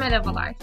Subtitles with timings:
[0.00, 0.56] Merhabalar.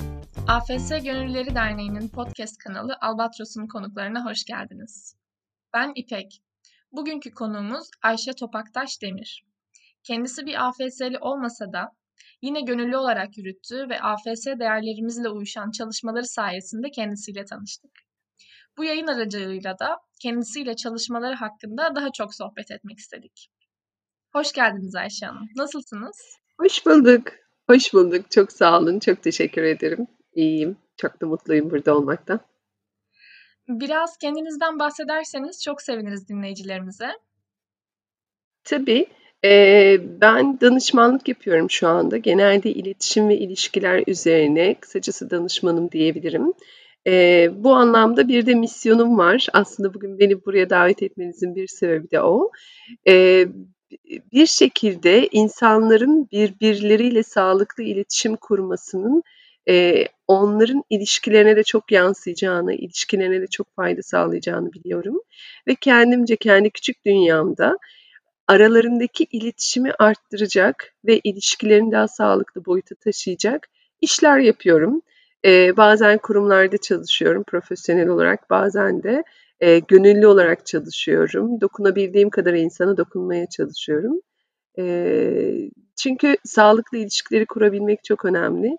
[0.48, 5.16] AFS Gönüllüleri Derneği'nin podcast kanalı Albatros'un konuklarına hoş geldiniz.
[5.74, 6.42] Ben İpek.
[6.92, 9.46] Bugünkü konuğumuz Ayşe Topaktaş Demir.
[10.04, 11.92] Kendisi bir AFS'li olmasa da
[12.42, 17.92] yine gönüllü olarak yürüttüğü ve AFS değerlerimizle uyuşan çalışmaları sayesinde kendisiyle tanıştık.
[18.78, 23.50] Bu yayın aracılığıyla da kendisiyle çalışmaları hakkında daha çok sohbet etmek istedik.
[24.34, 25.48] Hoş geldiniz Ayşe Hanım.
[25.56, 26.18] Nasılsınız?
[26.60, 27.47] Hoş bulduk.
[27.68, 28.32] Hoş bulduk.
[28.32, 29.00] Çok sağ olun.
[29.00, 30.08] Çok teşekkür ederim.
[30.34, 30.78] İyiyim.
[30.98, 32.40] Çok da mutluyum burada olmaktan.
[33.68, 37.08] Biraz kendinizden bahsederseniz çok seviniriz dinleyicilerimize.
[38.64, 39.06] Tabii.
[39.46, 42.18] Ee, ben danışmanlık yapıyorum şu anda.
[42.18, 46.54] Genelde iletişim ve ilişkiler üzerine kısacası danışmanım diyebilirim.
[47.08, 49.48] Ee, bu anlamda bir de misyonum var.
[49.54, 52.52] Aslında bugün beni buraya davet etmenizin bir sebebi de o.
[53.08, 53.48] Ee,
[54.34, 59.24] bir şekilde insanların birbirleriyle sağlıklı iletişim kurmasının
[59.70, 65.22] e, onların ilişkilerine de çok yansıyacağını, ilişkilerine de çok fayda sağlayacağını biliyorum.
[65.68, 67.78] Ve kendimce kendi küçük dünyamda
[68.48, 73.70] aralarındaki iletişimi arttıracak ve ilişkilerini daha sağlıklı boyuta taşıyacak
[74.02, 75.02] işler yapıyorum.
[75.46, 79.24] Ee, bazen kurumlarda çalışıyorum profesyonel olarak, bazen de
[79.60, 81.62] e, gönüllü olarak çalışıyorum.
[81.62, 84.22] Dokunabildiğim kadar insana dokunmaya çalışıyorum.
[84.80, 88.78] E, çünkü sağlıklı ilişkileri kurabilmek çok önemli.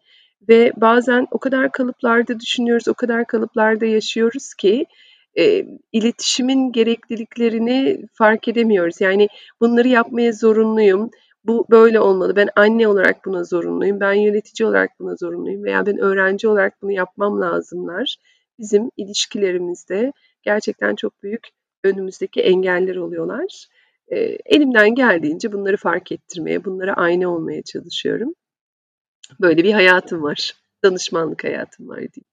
[0.49, 4.87] Ve bazen o kadar kalıplarda düşünüyoruz, o kadar kalıplarda yaşıyoruz ki
[5.39, 9.01] e, iletişimin gerekliliklerini fark edemiyoruz.
[9.01, 9.29] Yani
[9.61, 11.11] bunları yapmaya zorunluyum.
[11.45, 12.37] Bu böyle olmalı.
[12.37, 14.01] Ben anne olarak buna zorunluyum.
[14.01, 15.65] Ben yönetici olarak buna zorunluyum.
[15.65, 18.17] Veya ben öğrenci olarak bunu yapmam lazımlar.
[18.59, 21.49] Bizim ilişkilerimizde gerçekten çok büyük
[21.85, 23.67] önümüzdeki engeller oluyorlar.
[24.09, 28.35] E, elimden geldiğince bunları fark ettirmeye, bunlara aynı olmaya çalışıyorum.
[29.41, 30.53] Böyle bir hayatım var.
[30.85, 32.29] Danışmanlık hayatım var diyeyim.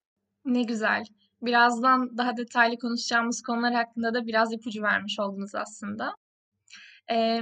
[0.45, 1.03] Ne güzel.
[1.41, 6.15] Birazdan daha detaylı konuşacağımız konular hakkında da biraz ipucu vermiş oldunuz aslında.
[7.11, 7.41] Ee,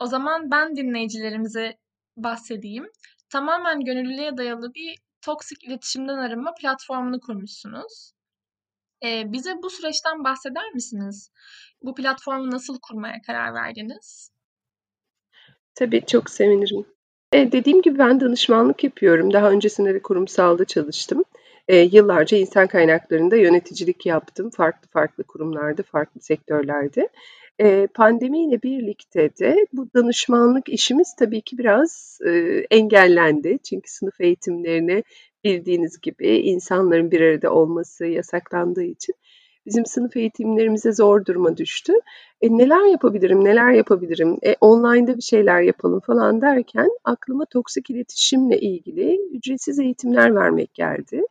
[0.00, 1.78] o zaman ben dinleyicilerimize
[2.16, 2.86] bahsedeyim.
[3.28, 8.12] Tamamen gönüllülüğe dayalı bir toksik iletişimden arınma platformunu kurmuşsunuz.
[9.02, 11.30] Eee, bize bu süreçten bahseder misiniz?
[11.82, 14.30] Bu platformu nasıl kurmaya karar verdiniz?
[15.74, 16.84] Tabii, çok sevinirim.
[17.34, 19.32] Eee, dediğim gibi ben danışmanlık yapıyorum.
[19.32, 21.24] Daha öncesinde de kurumsalda çalıştım.
[21.68, 24.50] Eee, yıllarca insan kaynaklarında yöneticilik yaptım.
[24.50, 27.08] Farklı farklı kurumlarda, farklı sektörlerde.
[27.60, 33.58] Eee, pandemiyle birlikte de bu danışmanlık işimiz tabii ki biraz, eee, engellendi.
[33.68, 35.02] Çünkü sınıf eğitimlerine
[35.44, 39.14] bildiğiniz gibi insanların bir arada olması yasaklandığı için
[39.66, 41.92] bizim sınıf eğitimlerimize zor duruma düştü.
[42.40, 48.60] E, neler yapabilirim, neler yapabilirim, e, online'da bir şeyler yapalım falan derken aklıma toksik iletişimle
[48.60, 51.22] ilgili ücretsiz eğitimler vermek geldi.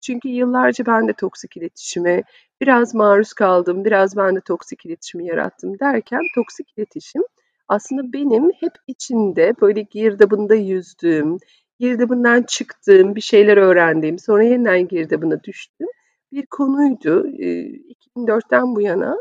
[0.00, 2.22] Çünkü yıllarca ben de toksik iletişime
[2.60, 7.22] biraz maruz kaldım, biraz ben de toksik iletişimi yarattım derken toksik iletişim
[7.68, 11.38] aslında benim hep içinde böyle girdabında yüzdüğüm,
[11.78, 15.88] girdabından çıktığım, bir şeyler öğrendiğim, sonra yeniden girdabına düştüm
[16.32, 17.26] bir konuydu.
[17.38, 17.46] E,
[18.16, 19.16] 2004'ten bu yana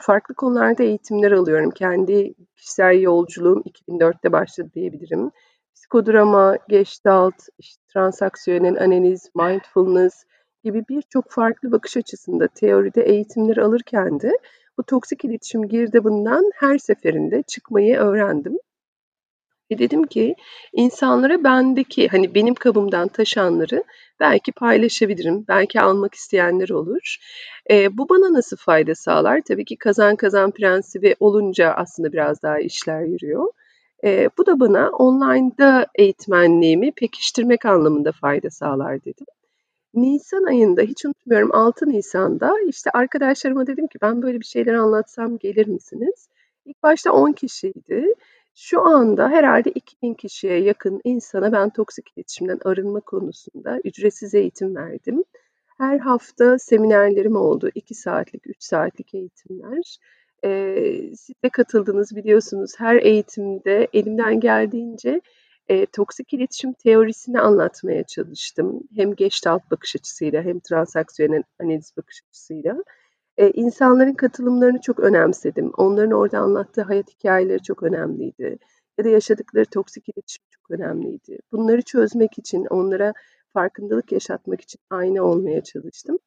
[0.00, 1.70] farklı konularda eğitimler alıyorum.
[1.70, 5.30] Kendi kişisel yolculuğum 2004'te başladı diyebilirim.
[5.74, 10.24] Psikodrama, gestalt, işte, transaksiyonel analiz, mindfulness
[10.64, 14.38] gibi birçok farklı bakış açısında teoride eğitimler alırken de
[14.78, 18.58] bu toksik iletişim girdabından her seferinde çıkmayı öğrendim.
[19.70, 20.34] Ve dedim ki
[20.72, 23.84] insanlara bendeki hani benim kabımdan taşanları
[24.20, 25.44] belki paylaşabilirim.
[25.48, 27.16] Belki almak isteyenler olur.
[27.70, 29.40] E, bu bana nasıl fayda sağlar?
[29.48, 33.46] Tabii ki kazan kazan prensibi olunca aslında biraz daha işler yürüyor.
[34.04, 39.26] E, bu da bana online'da eğitmenliğimi pekiştirmek anlamında fayda sağlar dedim.
[39.94, 45.38] Nisan ayında hiç unutmuyorum 6 Nisan'da işte arkadaşlarıma dedim ki ben böyle bir şeyler anlatsam
[45.38, 46.28] gelir misiniz?
[46.64, 48.14] İlk başta 10 kişiydi.
[48.54, 55.24] Şu anda herhalde 2000 kişiye yakın insana ben toksik iletişimden arınma konusunda ücretsiz eğitim verdim.
[55.78, 57.70] Her hafta seminerlerim oldu.
[57.74, 59.98] 2 saatlik, 3 saatlik eğitimler.
[60.44, 62.72] Ee, siz de katıldınız biliyorsunuz.
[62.78, 65.20] Her eğitimde elimden geldiğince
[65.68, 68.80] e, toksik iletişim teorisini anlatmaya çalıştım.
[68.96, 72.76] Hem Gestalt bakış açısıyla hem transaksiyonel analiz bakış açısıyla.
[73.38, 75.72] Eee, insanların katılımlarını çok önemsedim.
[75.76, 78.58] Onların orada anlattığı hayat hikayeleri çok önemliydi
[78.98, 81.38] ya da yaşadıkları toksik iletişim çok önemliydi.
[81.52, 83.12] Bunları çözmek için, onlara
[83.52, 86.18] farkındalık yaşatmak için aynı olmaya çalıştım.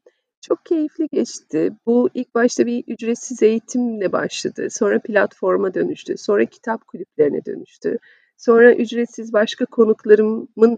[0.42, 1.72] Çok keyifli geçti.
[1.86, 4.68] Bu ilk başta bir ücretsiz eğitimle başladı.
[4.70, 6.18] Sonra platforma dönüştü.
[6.18, 7.98] Sonra kitap kulüplerine dönüştü.
[8.38, 10.78] Sonra ücretsiz başka konuklarımın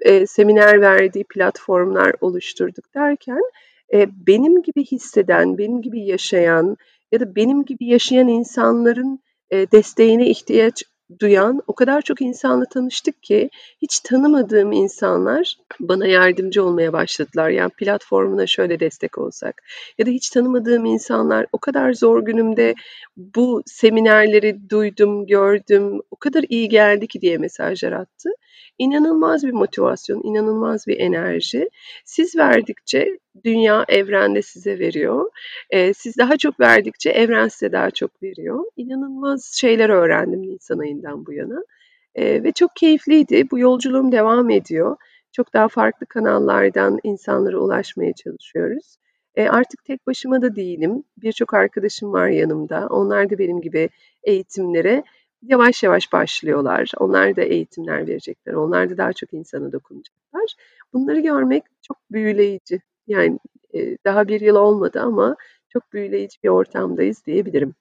[0.00, 3.42] e, seminer verdiği platformlar oluşturduk derken
[3.94, 6.76] e, benim gibi hisseden, benim gibi yaşayan
[7.12, 9.20] ya da benim gibi yaşayan insanların
[9.50, 10.82] e, desteğine ihtiyaç
[11.20, 13.50] duyan o kadar çok insanla tanıştık ki
[13.82, 17.50] hiç tanımadığım insanlar bana yardımcı olmaya başladılar.
[17.50, 19.62] Yani platformuna şöyle destek olsak
[19.98, 22.74] ya da hiç tanımadığım insanlar o kadar zor günümde
[23.16, 28.30] bu seminerleri duydum, gördüm, o kadar iyi geldi ki diye mesajlar attı.
[28.78, 31.68] İnanılmaz bir motivasyon, inanılmaz bir enerji.
[32.04, 35.30] Siz verdikçe dünya evrende size veriyor.
[35.70, 38.64] Ee, siz daha çok verdikçe evren size daha çok veriyor.
[38.76, 41.62] İnanılmaz şeyler öğrendim Nisan ayından bu yana.
[42.14, 43.50] Ee, ve çok keyifliydi.
[43.50, 44.96] Bu yolculuğum devam ediyor.
[45.32, 48.96] Çok daha farklı kanallardan insanlara ulaşmaya çalışıyoruz.
[49.34, 51.04] E, artık tek başıma da değilim.
[51.16, 52.86] Birçok arkadaşım var yanımda.
[52.90, 53.88] Onlar da benim gibi
[54.22, 55.02] eğitimlere
[55.42, 56.90] yavaş yavaş başlıyorlar.
[56.98, 58.54] Onlar da eğitimler verecekler.
[58.54, 60.54] Onlar da daha çok insana dokunacaklar.
[60.92, 62.80] Bunları görmek çok büyüleyici.
[63.06, 63.38] Yani
[63.74, 65.36] e, daha bir yıl olmadı ama
[65.72, 67.74] çok büyüleyici bir ortamdayız diyebilirim.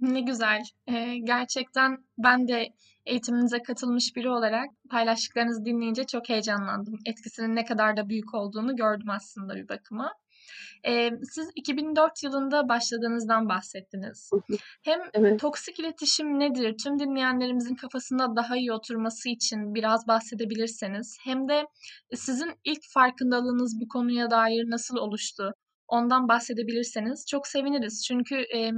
[0.00, 0.62] Ne güzel.
[0.86, 2.68] Ee, gerçekten ben de
[3.06, 6.94] eğitiminize katılmış biri olarak paylaştıklarınızı dinleyince çok heyecanlandım.
[7.06, 10.12] Etkisinin ne kadar da büyük olduğunu gördüm aslında bir bakıma.
[10.86, 14.30] Ee, siz 2004 yılında başladığınızdan bahsettiniz.
[14.82, 15.40] Hem evet.
[15.40, 16.74] toksik iletişim nedir?
[16.84, 21.18] Tüm dinleyenlerimizin kafasında daha iyi oturması için biraz bahsedebilirseniz.
[21.24, 21.66] Hem de
[22.14, 25.52] sizin ilk farkındalığınız bu konuya dair nasıl oluştu?
[25.88, 28.04] Ondan bahsedebilirseniz çok seviniriz.
[28.06, 28.70] Çünkü e,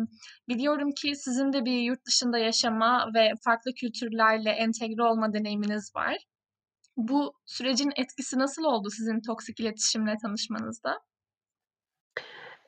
[0.48, 6.16] biliyorum ki sizin de bir yurt dışında yaşama ve farklı kültürlerle entegre olma deneyiminiz var.
[6.96, 11.00] Bu sürecin etkisi nasıl oldu sizin toksik iletişimle tanışmanızda?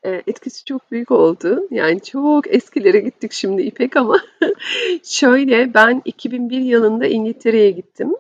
[0.05, 1.69] etkisi çok büyük oldu.
[1.71, 4.21] Yani çok eskilere gittik şimdi İpek ama
[5.05, 8.13] şöyle ben 2001 yılında İngiltere'ye gittim.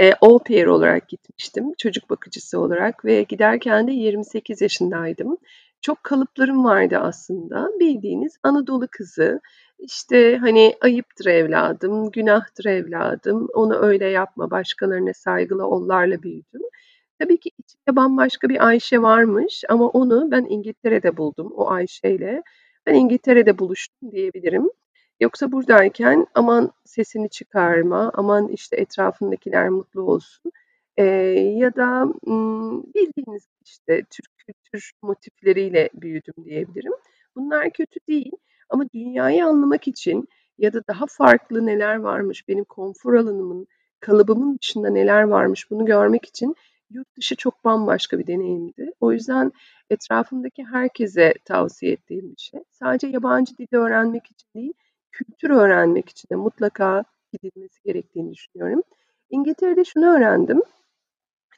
[0.00, 1.72] E, au pair olarak gitmiştim.
[1.78, 5.36] Çocuk bakıcısı olarak ve giderken de 28 yaşındaydım.
[5.80, 7.68] Çok kalıplarım vardı aslında.
[7.80, 9.40] Bildiğiniz Anadolu kızı.
[9.78, 16.62] İşte hani ayıptır evladım, günahtır evladım, onu öyle yapma, başkalarına saygılı ollarla büyüdüm.
[17.18, 22.42] Tabii ki içinde bambaşka bir Ayşe varmış ama onu ben İngiltere'de buldum o Ayşe'yle.
[22.86, 24.70] Ben İngiltere'de buluştum diyebilirim.
[25.20, 30.52] Yoksa buradayken aman sesini çıkarma, aman işte etrafındakiler mutlu olsun.
[30.98, 31.04] Eee,
[31.58, 32.06] ya da,
[32.94, 36.92] bildiğiniz işte Türk kültür motifleriyle büyüdüm diyebilirim.
[37.36, 38.32] Bunlar kötü değil
[38.70, 40.28] ama dünyayı anlamak için
[40.58, 43.66] ya da daha farklı neler varmış, benim konfor alanımın,
[44.00, 46.54] kalıbımın dışında neler varmış bunu görmek için
[46.90, 48.92] yurt dışı çok bambaşka bir deneyimdi.
[49.00, 49.52] O yüzden
[49.90, 52.60] etrafımdaki herkese tavsiye ettiğim bir şey.
[52.70, 54.72] Sadece yabancı dili öğrenmek için değil,
[55.12, 58.82] kültür öğrenmek için de mutlaka gidilmesi gerektiğini düşünüyorum.
[59.30, 60.62] İngiltere'de şunu öğrendim.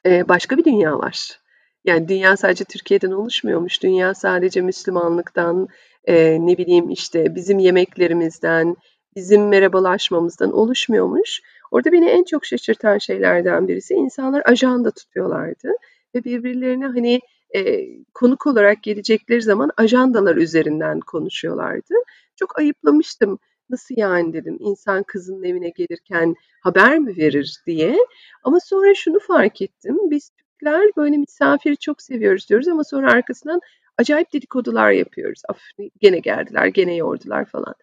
[0.06, 1.40] Ee, başka bir dünya var.
[1.84, 3.82] Yani dünya sadece Türkiye'den oluşmuyormuş.
[3.82, 5.68] Dünya sadece Müslümanlıktan,
[6.04, 8.76] e, ne bileyim işte bizim yemeklerimizden,
[9.16, 11.40] bizim merhabalaşmamızdan oluşmuyormuş.
[11.70, 15.72] Orada beni en çok şaşırtan şeylerden birisi insanlar ajanda tutuyorlardı
[16.14, 17.20] ve birbirlerine hani
[17.56, 21.94] e, konuk olarak gelecekleri zaman ajandalar üzerinden konuşuyorlardı.
[22.36, 23.38] Çok ayıplamıştım.
[23.70, 27.96] Nasıl yani dedim insan kızının evine gelirken haber mi verir diye.
[28.44, 29.98] Ama sonra şunu fark ettim.
[30.10, 33.60] Biz Türkler böyle misafiri çok seviyoruz diyoruz ama sonra arkasından
[33.98, 35.42] acayip dedikodular yapıyoruz.
[35.48, 35.60] Af,
[36.00, 37.74] gene geldiler, gene yordular falan.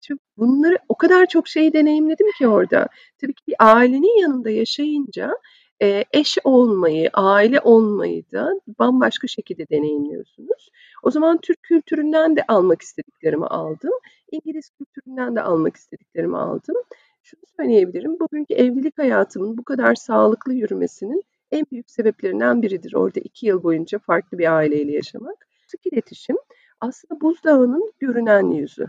[0.00, 2.88] Şimdi bunları o kadar çok şey deneyimledim ki orada.
[3.20, 5.36] Tabii ki bir ailenin yanında yaşayınca
[5.82, 10.70] e, eş olmayı, aile olmayı da bambaşka şekilde deneyimliyorsunuz.
[11.02, 13.92] O zaman Türk kültüründen de almak istediklerimi aldım.
[14.32, 16.76] İngiliz kültüründen de almak istediklerimi aldım.
[17.22, 22.94] Şunu söyleyebilirim, bugünkü evlilik hayatımın bu kadar sağlıklı yürümesinin en büyük sebeplerinden biridir.
[22.94, 25.46] Orada iki yıl boyunca farklı bir aileyle yaşamak.
[25.66, 26.36] Sık iletişim
[26.80, 28.86] aslında buzdağının görünen yüzü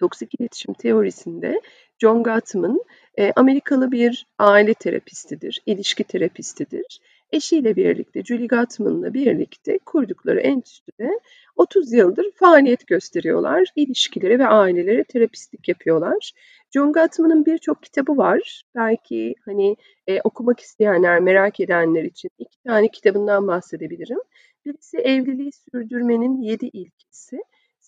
[0.00, 1.60] toksik iletişim teorisinde
[1.98, 2.80] John Gottman
[3.18, 7.00] e, Amerikalı bir aile terapistidir, ilişki terapistidir.
[7.32, 11.10] Eşiyle birlikte, Julie Gottman'la birlikte kurdukları enstitüde
[11.56, 13.72] 30 yıldır faaliyet gösteriyorlar.
[13.76, 16.32] İlişkileri ve ailelere terapistlik yapıyorlar.
[16.70, 18.62] John Gottman'ın birçok kitabı var.
[18.74, 19.76] Belki hani
[20.06, 24.20] e, okumak isteyenler, merak edenler için iki tane kitabından bahsedebilirim.
[24.64, 27.38] Birisi Evliliği Sürdürmenin Yedi İlkesi.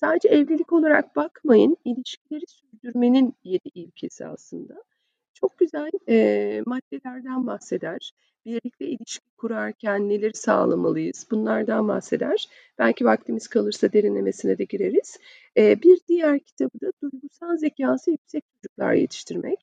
[0.03, 4.75] Sadece evlilik olarak bakmayın, ilişkileri sürdürmenin yedi ilkesi aslında.
[5.35, 8.13] Çok güzel e, maddelerden bahseder.
[8.45, 11.27] Birlikte ilişki kurarken neleri sağlamalıyız?
[11.31, 12.49] Bunlardan bahseder.
[12.79, 15.19] Belki vaktimiz kalırsa derinlemesine de gireriz.
[15.57, 19.59] E, bir diğer kitabı da duygusal zekası yüksek çocuklar yetiştirmek.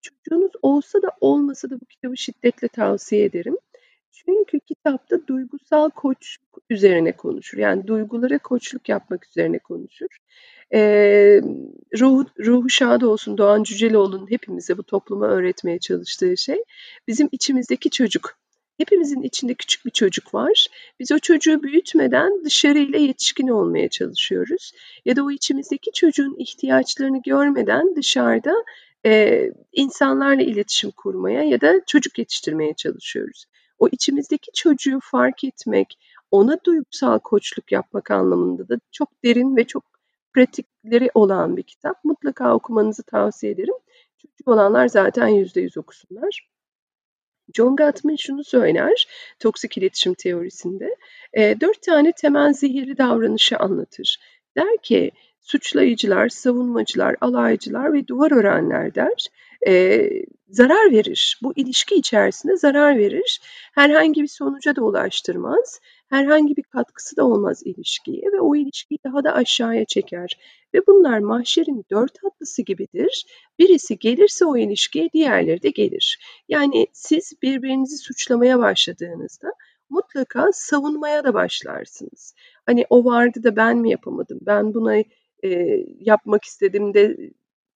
[0.00, 3.56] Çocuğunuz olsa da olmasa da bu kitabı şiddetle tavsiye ederim.
[4.14, 7.58] Çünkü kitapta duygusal koçluk üzerine konuşur.
[7.58, 10.06] Yani duygulara koçluk yapmak üzerine konuşur.
[10.72, 11.40] Eee,
[12.00, 16.64] ruhu, ruhu şad olsun Doğan Cüceloğlu'nun hepimize bu topluma öğretmeye çalıştığı şey
[17.08, 18.38] bizim içimizdeki çocuk.
[18.78, 20.66] Hepimizin içinde küçük bir çocuk var.
[21.00, 24.72] Biz o çocuğu büyütmeden dışarıyla yetişkin olmaya çalışıyoruz.
[25.04, 28.54] Ya da o içimizdeki çocuğun ihtiyaçlarını görmeden dışarıda
[29.06, 29.42] e,
[29.72, 33.46] insanlarla iletişim kurmaya ya da çocuk yetiştirmeye çalışıyoruz.
[33.78, 35.98] O içimizdeki çocuğu fark etmek,
[36.30, 39.84] ona duygusal koçluk yapmak anlamında da çok derin ve çok
[40.34, 42.04] pratikleri olan bir kitap.
[42.04, 43.74] Mutlaka okumanızı tavsiye ederim.
[44.18, 46.48] Çocuğu olanlar zaten yüzde yüz okusunlar.
[47.54, 49.06] John Gottman şunu söyler
[49.38, 50.96] toksik iletişim teorisinde.
[51.32, 54.18] E, dört tane temel zehirli davranışı anlatır.
[54.56, 59.26] Der ki suçlayıcılar, savunmacılar, alaycılar ve duvar örenler der.
[59.66, 60.08] E,
[60.48, 61.38] zarar verir.
[61.42, 63.40] Bu ilişki içerisinde zarar verir.
[63.74, 65.80] Herhangi bir sonuca da ulaştırmaz.
[66.10, 70.38] Herhangi bir katkısı da olmaz ilişkiye ve o ilişkiyi daha da aşağıya çeker.
[70.74, 73.26] Ve bunlar mahşerin dört atlısı gibidir.
[73.58, 76.18] Birisi gelirse o ilişkiye diğerleri de gelir.
[76.48, 79.52] Yani siz birbirinizi suçlamaya başladığınızda
[79.90, 82.34] mutlaka savunmaya da başlarsınız.
[82.66, 84.38] Hani o vardı da ben mi yapamadım?
[84.42, 84.96] Ben buna
[85.44, 85.48] e,
[86.00, 87.16] yapmak istedim de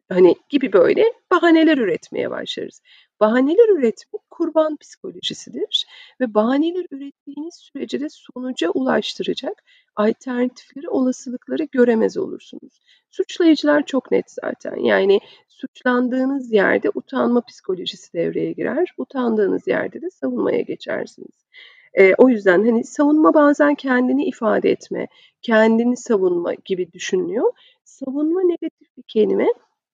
[0.09, 2.83] hani gibi böyle bahaneler üretmeye başlarız.
[3.21, 5.87] Bahaneler üretmek kurban psikolojisidir
[6.21, 9.63] ve bahaneler ürettiğiniz sürece de sonuca ulaştıracak
[9.97, 12.81] alternatifleri, olasılıkları göremez olursunuz.
[13.11, 14.77] Suçlayıcılar çok net zaten.
[14.77, 18.95] Yani suçlandığınız yerde utanma psikolojisi devreye girer.
[18.99, 21.47] Utandığınız yerde de savunmaya geçersiniz.
[21.95, 25.09] E, o yüzden hani savunma bazen kendini ifade etme,
[25.43, 27.53] kendini savunma gibi düşünülüyor.
[27.85, 29.47] Savunma negatif bir kelime.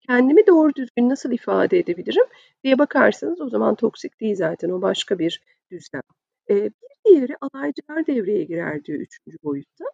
[0.09, 2.27] Kendimi doğru düzgün nasıl ifade edebilirim
[2.65, 6.03] diye bakarsanız o zaman toksik değil zaten o başka bir düzlem.
[6.51, 6.71] E, bir
[7.07, 9.85] diğeri alaycılar devreye girer diyor üçüncü boyutta.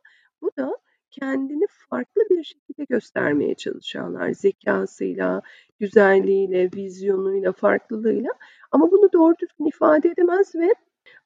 [0.42, 0.76] Bu da
[1.10, 5.42] kendini farklı bir şekilde göstermeye çalışanlar zekasıyla,
[5.80, 8.30] güzelliğiyle, vizyonuyla, farklılığıyla
[8.70, 10.74] ama bunu doğru düzgün ifade edemez ve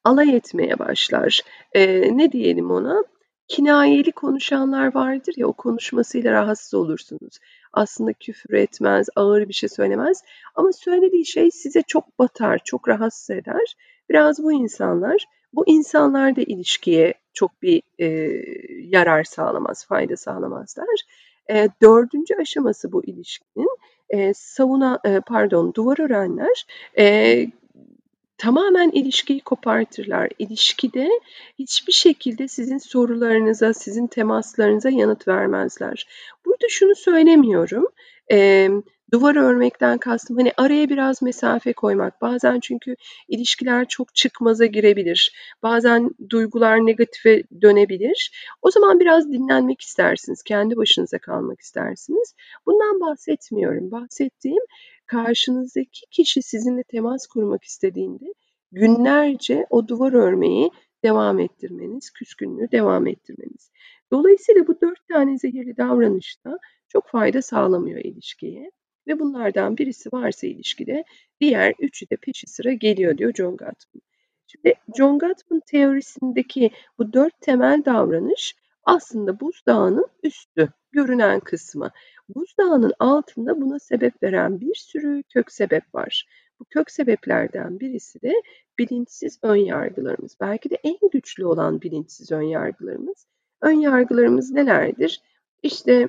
[0.04, 1.40] alay etmeye başlar.
[1.72, 3.04] Ee, ne diyelim ona?
[3.48, 7.38] Kinayeli konuşanlar vardır ya o konuşmasıyla rahatsız olursunuz.
[7.74, 10.22] Aslında küfür etmez, ağır bir şey söylemez
[10.54, 13.76] ama söylediği şey size çok batar, çok rahatsız eder.
[14.08, 18.06] Biraz bu insanlar, bu insanlar da ilişkiye çok bir e,
[18.88, 21.00] yarar sağlamaz, fayda sağlamazlar.
[21.50, 23.78] E, dördüncü aşaması bu ilişkinin
[24.08, 26.66] e, savuna, e, pardon duvar örenler
[26.98, 27.46] e,
[28.44, 30.28] tamamen ilişkiyi kopartırlar.
[30.38, 31.08] İlişkide
[31.58, 36.06] hiçbir şekilde sizin sorularınıza, sizin temaslarınıza yanıt vermezler.
[36.44, 37.86] Burada şunu söylemiyorum.
[38.32, 38.68] E,
[39.12, 42.22] duvar örmekten kastım hani araya biraz mesafe koymak.
[42.22, 42.96] Bazen çünkü
[43.28, 45.32] ilişkiler çok çıkmaza girebilir.
[45.62, 48.30] Bazen duygular negatife dönebilir.
[48.62, 50.42] O zaman biraz dinlenmek istersiniz.
[50.42, 52.34] Kendi başınıza kalmak istersiniz.
[52.66, 53.90] Bundan bahsetmiyorum.
[53.90, 54.62] Bahsettiğim
[55.06, 58.34] karşınızdaki kişi sizinle temas kurmak istediğinde
[58.72, 60.70] günlerce o duvar örmeyi
[61.04, 63.70] devam ettirmeniz, küskünlüğü devam ettirmeniz.
[64.12, 66.58] Dolayısıyla bu dört tane zehirli davranışta
[66.88, 68.70] çok fayda sağlamıyor ilişkiye.
[69.06, 71.04] Ve bunlardan birisi varsa ilişkide
[71.40, 74.02] diğer üçü de peşi sıra geliyor diyor John Gottman.
[74.46, 78.54] Şimdi John Gottman teorisindeki bu dört temel davranış
[78.84, 81.90] aslında buzdağının üstü, görünen kısmı.
[82.28, 86.26] Buzdağının altında buna sebep veren bir sürü kök sebep var.
[86.60, 88.32] Bu kök sebeplerden birisi de
[88.78, 90.36] bilinçsiz ön yargılarımız.
[90.40, 93.26] Belki de en güçlü olan bilinçsiz ön yargılarımız.
[93.60, 95.22] Ön yargılarımız nelerdir?
[95.62, 96.08] İşte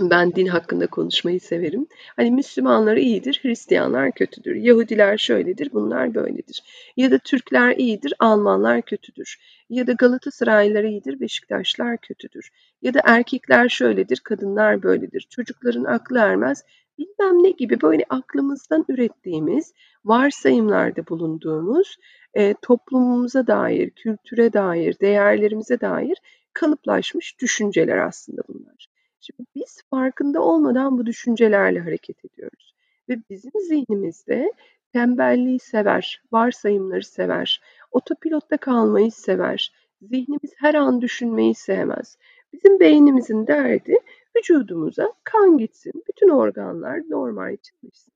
[0.00, 1.86] ben din hakkında konuşmayı severim.
[2.16, 4.54] Hani Müslümanlar iyidir, Hristiyanlar kötüdür.
[4.54, 6.62] Yahudiler şöyledir, bunlar böyledir.
[6.96, 9.36] Ya da Türkler iyidir, Almanlar kötüdür.
[9.70, 12.50] Ya da Galatasaraylılar iyidir, Beşiktaşlar kötüdür.
[12.82, 15.26] Ya da erkekler şöyledir, kadınlar böyledir.
[15.30, 16.64] Çocukların aklı ermez,
[16.98, 19.72] bilmem ne gibi böyle aklımızdan ürettiğimiz,
[20.04, 21.96] varsayımlarda bulunduğumuz,
[22.34, 26.16] e, toplumumuza dair, kültüre dair, değerlerimize dair
[26.52, 28.91] kalıplaşmış düşünceler aslında bunlar.
[29.22, 32.74] Şimdi biz farkında olmadan bu düşüncelerle hareket ediyoruz
[33.08, 34.52] ve bizim zihnimizde
[34.92, 37.60] tembelliği sever, varsayımları sever,
[37.90, 42.16] otopilotta kalmayı sever, zihnimiz her an düşünmeyi sevmez.
[42.52, 43.96] Bizim beynimizin derdi
[44.36, 48.14] vücudumuza kan gitsin, bütün organlar normal çalışsın.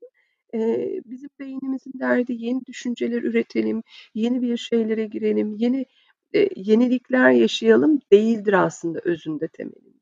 [0.55, 3.83] Ee, bizim beynimizin derdi yeni düşünceler üretelim,
[4.15, 5.87] yeni bir şeylere girelim, yeni
[6.35, 9.96] e, yenilikler yaşayalım değildir aslında özünde temelinde.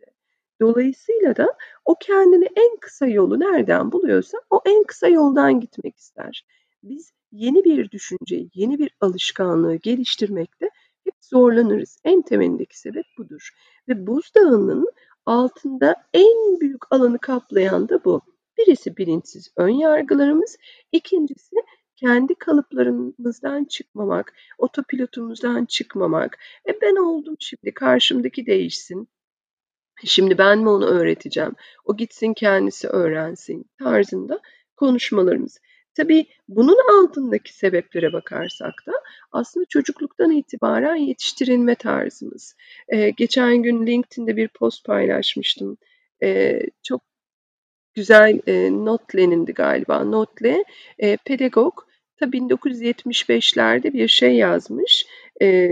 [0.61, 1.47] Dolayısıyla da
[1.85, 6.47] o kendine en kısa yolu nereden buluyorsa o en kısa yoldan gitmek ister.
[6.83, 10.71] Biz yeni bir düşünceyi, yeni bir alışkanlığı geliştirmekte
[11.05, 11.99] hep zorlanırız.
[12.05, 13.51] En temelindeki sebep budur.
[13.89, 14.93] Ve buzdağının
[15.27, 18.21] altında en büyük alanı kaplayan da bu.
[18.59, 20.57] Birisi bilinçsiz ön yargılarımız,
[20.93, 21.57] ikincisi
[21.97, 26.39] kendi kalıplarımızdan çıkmamak, otopilotumuzdan çıkmamak.
[26.69, 29.09] E ben oldum şimdi karşımdaki değişsin.
[30.05, 31.53] Şimdi ben mi onu öğreteceğim?
[31.85, 34.41] O gitsin kendisi öğrensin tarzında
[34.77, 35.59] konuşmalarımız.
[35.95, 38.93] Tabii bunun altındaki sebeplere bakarsak da
[39.33, 42.57] aslında çocukluktan itibaren yetiştirilme tarzımız.
[42.89, 45.77] Ee, geçen gün LinkedIn'de bir post paylaşmıştım.
[46.23, 47.03] Ee, çok
[47.95, 50.05] güzel e, Notle'nindi galiba.
[50.05, 50.65] Notle
[50.99, 51.75] e, pedagog
[52.17, 55.07] ta 1975'lerde bir şey yazmış.
[55.43, 55.69] E,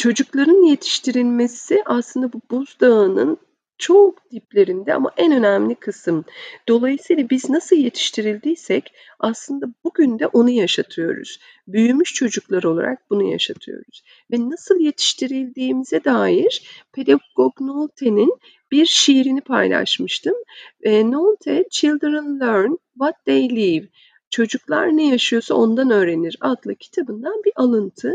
[0.00, 3.38] çocukların yetiştirilmesi aslında bu buzdağının
[3.78, 6.24] çok diplerinde ama en önemli kısım.
[6.68, 11.40] Dolayısıyla biz nasıl yetiştirildiysek aslında bugün de onu yaşatıyoruz.
[11.68, 14.02] Büyümüş çocuklar olarak bunu yaşatıyoruz.
[14.32, 18.38] Ve nasıl yetiştirildiğimize dair Pedagog Nolte'nin
[18.70, 20.34] bir şiirini paylaşmıştım.
[20.82, 23.86] E, Nolte, Children Learn What They Live.
[24.30, 28.12] Çocuklar ne yaşıyorsa ondan öğrenir adlı kitabından bir alıntı.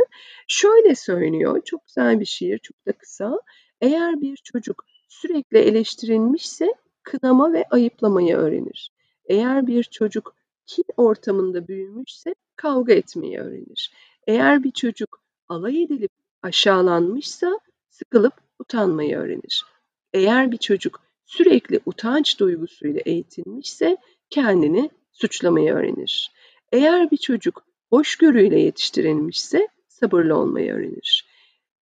[0.47, 3.39] Şöyle söylüyor, çok güzel bir şiir, çok da kısa.
[3.81, 8.91] Eğer bir çocuk sürekli eleştirilmişse kınama ve ayıplamayı öğrenir.
[9.25, 13.91] Eğer bir çocuk kin ortamında büyümüşse kavga etmeyi öğrenir.
[14.27, 16.11] Eğer bir çocuk alay edilip
[16.43, 19.65] aşağılanmışsa sıkılıp utanmayı öğrenir.
[20.13, 23.97] Eğer bir çocuk sürekli utanç duygusuyla eğitilmişse
[24.29, 26.31] kendini suçlamayı öğrenir.
[26.71, 31.25] Eğer bir çocuk hoşgörüyle yetiştirilmişse sabırlı olmayı öğrenir.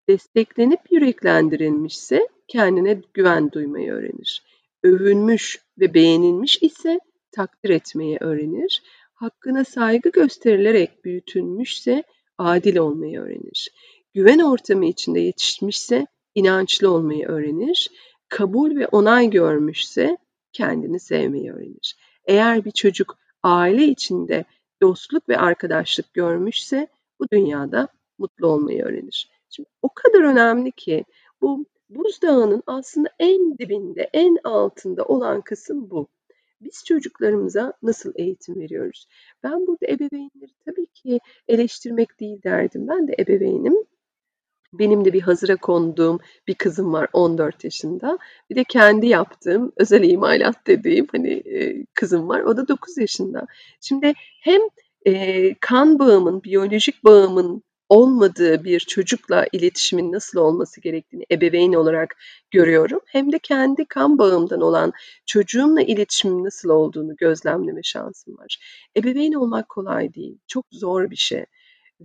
[0.09, 4.43] Desteklenip yüreklendirilmişse kendine güven duymayı öğrenir.
[4.83, 6.99] Övünmüş ve beğenilmiş ise
[7.31, 8.83] takdir etmeyi öğrenir.
[9.13, 12.03] Hakkına saygı gösterilerek büyütülmüşse
[12.37, 13.71] adil olmayı öğrenir.
[14.13, 17.91] Güven ortamı içinde yetişmişse inançlı olmayı öğrenir.
[18.29, 20.17] Kabul ve onay görmüşse
[20.53, 21.95] kendini sevmeyi öğrenir.
[22.25, 24.45] Eğer bir çocuk aile içinde
[24.81, 26.87] dostluk ve arkadaşlık görmüşse
[27.19, 29.31] bu dünyada mutlu olmayı öğrenir.
[29.49, 31.05] Şimdi o kadar önemli ki
[31.41, 36.07] bu buzdağının aslında en dibinde, en altında olan kısım bu.
[36.61, 39.07] Biz çocuklarımıza nasıl eğitim veriyoruz?
[39.43, 42.87] Ben burada ebeveynleri tabii ki eleştirmek değil derdim.
[42.87, 43.75] Ben de ebeveynim.
[44.79, 48.17] Benim de bir hazıra konduğum bir kızım var 14 yaşında.
[48.49, 52.41] Bir de kendi yaptığım özel imalat dediğim hani e, kızım var.
[52.41, 53.45] O da 9 yaşında.
[53.81, 54.61] Şimdi hem
[55.05, 62.15] e, kan bağımın, biyolojik bağımın olmadığı bir çocukla iletişimin nasıl olması gerektiğini ebeveyn olarak
[62.51, 62.99] görüyorum.
[63.05, 64.93] Hem de kendi kan bağımdan olan
[65.25, 68.57] çocuğumla iletişimin nasıl olduğunu gözlemleme şansım var.
[68.97, 70.37] Ebeveyn olmak kolay değil.
[70.47, 71.45] Çok zor bir şey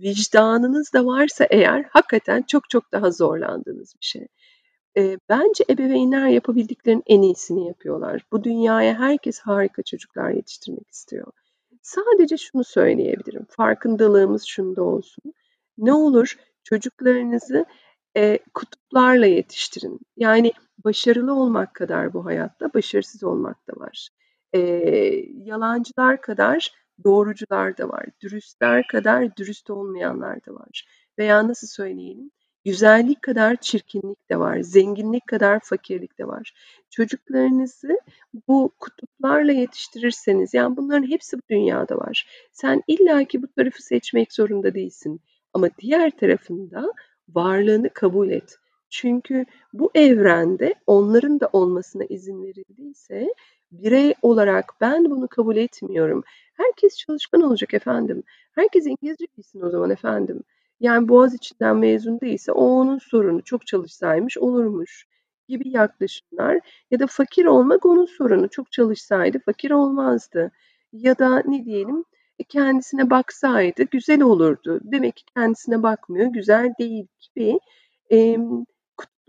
[0.01, 4.27] vicdanınız da varsa eğer hakikaten çok çok daha zorlandığınız bir şey.
[4.97, 8.21] E, bence ebeveynler yapabildiklerinin en iyisini yapıyorlar.
[8.31, 11.31] Bu dünyaya herkes harika çocuklar yetiştirmek istiyor.
[11.81, 13.45] Sadece şunu söyleyebilirim.
[13.49, 15.33] Farkındalığımız şunda olsun.
[15.77, 17.65] Ne olur çocuklarınızı
[18.17, 19.99] e, kutuplarla yetiştirin.
[20.17, 20.51] Yani
[20.85, 24.09] başarılı olmak kadar bu hayatta başarısız olmak da var.
[24.53, 24.59] E,
[25.33, 26.71] yalancılar kadar
[27.03, 28.05] doğrucular da var.
[28.21, 30.85] Dürüstler kadar dürüst olmayanlar da var.
[31.17, 32.31] Veya nasıl söyleyelim?
[32.65, 34.59] Güzellik kadar çirkinlik de var.
[34.59, 36.53] Zenginlik kadar fakirlik de var.
[36.89, 37.99] Çocuklarınızı
[38.47, 42.27] bu kutuplarla yetiştirirseniz, yani bunların hepsi bu dünyada var.
[42.51, 45.21] Sen illaki bu tarafı seçmek zorunda değilsin.
[45.53, 46.93] Ama diğer tarafında
[47.29, 48.57] varlığını kabul et.
[48.89, 53.33] Çünkü bu evrende onların da olmasına izin verildiyse
[53.71, 56.23] birey olarak ben bunu kabul etmiyorum.
[56.53, 58.23] Herkes çalışkan olacak efendim.
[58.51, 60.43] Herkes İngilizce bilsin o zaman efendim.
[60.79, 63.41] Yani Boğaz içinden mezun değilse o onun sorunu.
[63.43, 65.07] Çok çalışsaymış olurmuş
[65.47, 66.59] gibi yaklaşımlar
[66.91, 68.49] ya da fakir olmak onun sorunu.
[68.49, 70.51] Çok çalışsaydı fakir olmazdı.
[70.93, 72.05] Ya da ne diyelim
[72.39, 74.79] e, kendisine baksaydı güzel olurdu.
[74.83, 77.59] Demek ki kendisine bakmıyor, güzel değil gibi
[78.11, 78.37] e,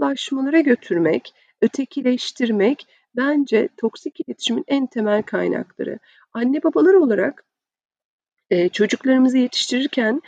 [0.01, 2.87] kutuplaşmalara götürmek, ötekileştirmek
[3.17, 5.99] bence toksik iletişimin en temel kaynakları.
[6.33, 7.45] Anne babalar olarak
[8.51, 10.23] e, çocuklarımızı yetiştirirken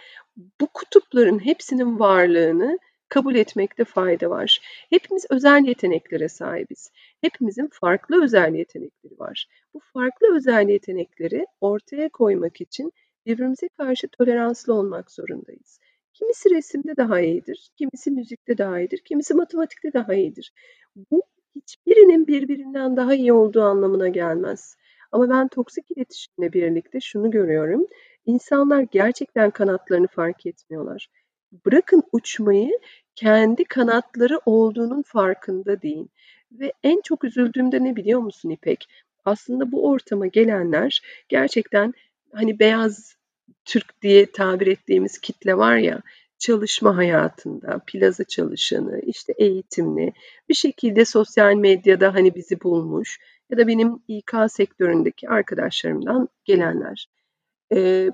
[0.60, 4.60] bu kutupların hepsinin varlığını kabul etmekte fayda var.
[4.90, 6.90] Hepimiz özel yeteneklere sahibiz.
[7.20, 9.46] Hepimizin farklı özel yetenekleri var.
[9.74, 12.92] Bu farklı özel yetenekleri ortaya koymak için
[13.26, 15.80] birbirimize karşı toleranslı olmak zorundayız.
[16.22, 20.52] Kimisi resimde daha iyidir, kimisi müzikte daha iyidir, kimisi matematikte daha iyidir.
[21.10, 21.22] Bu
[21.56, 24.76] hiçbirinin birbirinden daha iyi olduğu anlamına gelmez.
[25.12, 27.86] Ama ben toksik iletişimle birlikte şunu görüyorum.
[28.26, 31.08] İnsanlar gerçekten kanatlarını fark etmiyorlar.
[31.66, 32.70] Bırakın uçmayı,
[33.14, 36.08] kendi kanatları olduğunun farkında değil.
[36.52, 38.88] Ve en çok üzüldüğümde ne biliyor musun İpek?
[39.24, 41.94] Aslında bu ortama gelenler gerçekten
[42.32, 43.16] hani beyaz
[43.64, 46.00] Türk diye tabir ettiğimiz kitle var ya,
[46.38, 50.12] çalışma hayatında, plaza çalışanı, işte eğitimli,
[50.48, 53.18] bir şekilde sosyal medyada hani bizi bulmuş
[53.50, 57.06] ya da benim İK sektöründeki arkadaşlarımdan gelenler.
[57.74, 58.10] Ee,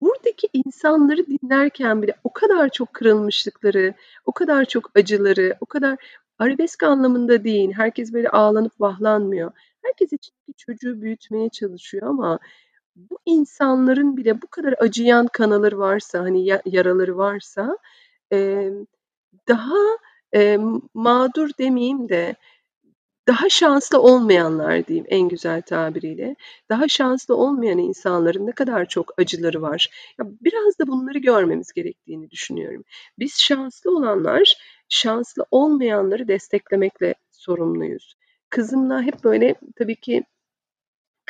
[0.00, 5.98] buradaki insanları dinlerken bile o kadar çok kırılmışlıkları, o kadar çok acıları, o kadar
[6.38, 9.52] arabesk anlamında değil, herkes böyle ağlanıp vahlanmıyor.
[9.82, 12.38] Herkes içindeki çocuğu büyütmeye çalışıyor ama
[12.96, 17.78] bu insanların bile bu kadar acıyan kanaları varsa, hani ya, yaraları varsa
[18.32, 18.70] e,
[19.48, 19.76] daha
[20.34, 20.58] e,
[20.94, 22.36] mağdur demeyeyim de
[23.28, 26.36] daha şanslı olmayanlar diyeyim en güzel tabiriyle.
[26.70, 29.88] Daha şanslı olmayan insanların ne kadar çok acıları var.
[30.18, 32.84] Ya biraz da bunları görmemiz gerektiğini düşünüyorum.
[33.18, 34.54] Biz şanslı olanlar
[34.88, 38.16] şanslı olmayanları desteklemekle sorumluyuz.
[38.50, 40.24] Kızımla hep böyle tabii ki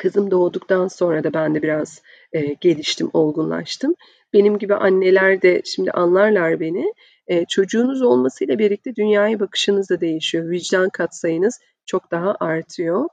[0.01, 2.01] Kızım doğduktan sonra da ben de biraz
[2.33, 3.95] e, geliştim, olgunlaştım.
[4.33, 6.93] Benim gibi anneler de şimdi anlarlar beni.
[7.27, 10.49] E, çocuğunuz olmasıyla birlikte dünyaya bakışınız da değişiyor.
[10.49, 13.05] Vicdan katsayınız çok daha artıyor.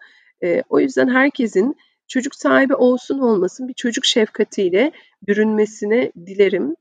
[0.42, 4.92] E, o yüzden herkesin çocuk sahibi olsun olmasın bir çocuk şefkatiyle
[5.26, 6.76] bürünmesine dilerim.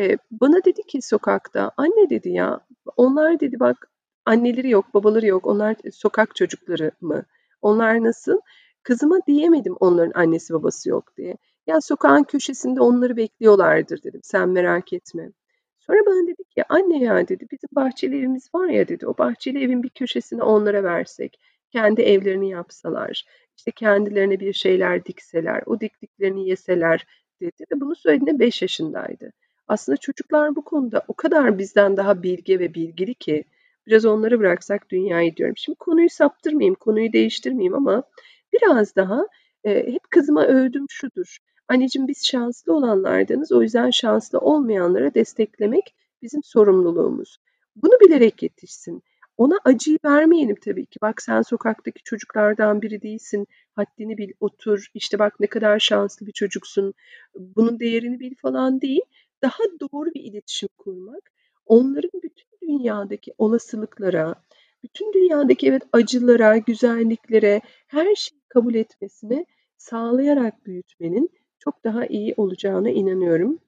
[0.00, 2.60] E, bana dedi ki sokakta, anne dedi ya,
[2.96, 3.90] onlar dedi bak
[4.26, 7.24] anneleri yok, babaları yok, onlar sokak çocukları mı?
[7.62, 8.38] Onlar nasıl?
[8.82, 11.36] Kızıma diyemedim onların annesi babası yok diye.
[11.66, 14.20] Ya sokağın köşesinde onları bekliyorlardır dedim.
[14.22, 15.30] Sen merak etme.
[15.78, 19.06] Sonra bana dedi ki anne ya dedi bizim bahçeli evimiz var ya dedi.
[19.06, 21.40] O bahçeli evin bir köşesine onlara versek.
[21.70, 23.24] Kendi evlerini yapsalar.
[23.56, 25.62] işte kendilerine bir şeyler dikseler.
[25.66, 27.06] O diktiklerini yeseler
[27.40, 27.64] dedi.
[27.72, 29.32] Ve bunu söylediğinde 5 yaşındaydı.
[29.68, 33.44] Aslında çocuklar bu konuda o kadar bizden daha bilge ve bilgili ki
[33.86, 35.56] biraz onları bıraksak dünyayı diyorum.
[35.56, 38.02] Şimdi konuyu saptırmayayım, konuyu değiştirmeyeyim ama
[38.52, 39.26] Biraz daha
[39.64, 41.38] e, hep kızıma övdüm şudur.
[41.68, 43.52] Anneciğim biz şanslı olanlardanız.
[43.52, 47.38] O yüzden şanslı olmayanlara desteklemek bizim sorumluluğumuz.
[47.76, 49.02] Bunu bilerek yetişsin.
[49.36, 50.98] Ona acıyı vermeyelim tabii ki.
[51.02, 53.46] Bak sen sokaktaki çocuklardan biri değilsin.
[53.72, 54.86] Haddini bil, otur.
[54.94, 56.94] İşte bak ne kadar şanslı bir çocuksun.
[57.34, 59.00] Bunun değerini bil falan değil.
[59.42, 61.32] Daha doğru bir iletişim kurmak.
[61.66, 64.34] Onların bütün dünyadaki olasılıklara,
[64.82, 72.90] bütün dünyadaki evet acılara, güzelliklere, her şeyi kabul etmesini sağlayarak büyütmenin çok daha iyi olacağına
[72.90, 73.58] inanıyorum.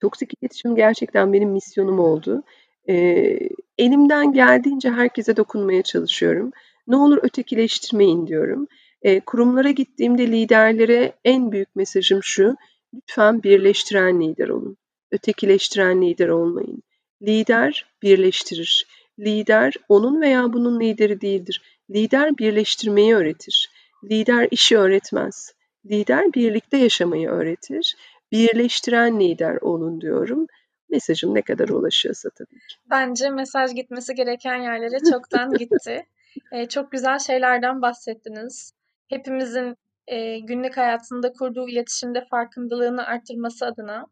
[0.00, 2.42] Toksik iletişim gerçekten benim misyonum oldu.
[2.88, 3.38] Ee,
[3.78, 6.50] elimden geldiğince herkese dokunmaya çalışıyorum.
[6.86, 8.66] Ne olur ötekileştirmeyin diyorum.
[9.02, 12.56] Ee, kurumlara gittiğimde liderlere en büyük mesajım şu.
[12.94, 14.76] Lütfen birleştiren lider olun.
[15.10, 16.82] Ötekileştiren lider olmayın.
[17.22, 18.86] Lider birleştirir.
[19.18, 21.80] Lider onun veya bunun lideri değildir.
[21.90, 23.70] Lider birleştirmeyi öğretir.
[24.04, 25.54] Lider işi öğretmez.
[25.86, 27.96] Lider birlikte yaşamayı öğretir.
[28.32, 30.46] Birleştiren lider olun diyorum.
[30.88, 32.76] Mesajım ne kadar ulaşıyorsa tabii ki.
[32.90, 36.06] Bence mesaj gitmesi gereken yerlere çoktan gitti.
[36.52, 38.72] ee, çok güzel şeylerden bahsettiniz.
[39.08, 39.76] Hepimizin
[40.06, 44.06] e, günlük hayatında kurduğu iletişimde farkındalığını arttırması adına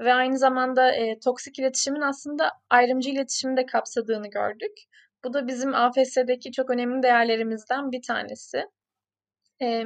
[0.00, 4.72] ve aynı zamanda e, toksik iletişimin aslında ayrımcı iletişimi de kapsadığını gördük.
[5.24, 8.64] Bu da bizim AFS'deki çok önemli değerlerimizden bir tanesi.
[9.62, 9.84] E,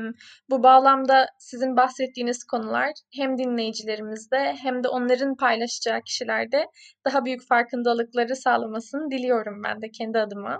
[0.50, 6.66] bu bağlamda sizin bahsettiğiniz konular hem dinleyicilerimizde hem de onların paylaşacağı kişilerde
[7.04, 10.58] daha büyük farkındalıkları sağlamasını diliyorum ben de kendi adıma.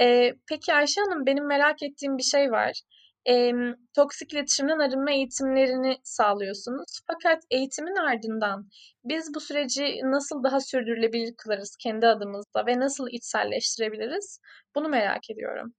[0.00, 2.82] E, peki Ayşe Hanım benim merak ettiğim bir şey var
[3.28, 3.52] e,
[3.96, 7.00] toksik iletişimden arınma eğitimlerini sağlıyorsunuz.
[7.06, 8.68] Fakat eğitimin ardından
[9.04, 14.40] biz bu süreci nasıl daha sürdürülebilir kılarız kendi adımızda ve nasıl içselleştirebiliriz?
[14.74, 15.72] Bunu merak ediyorum.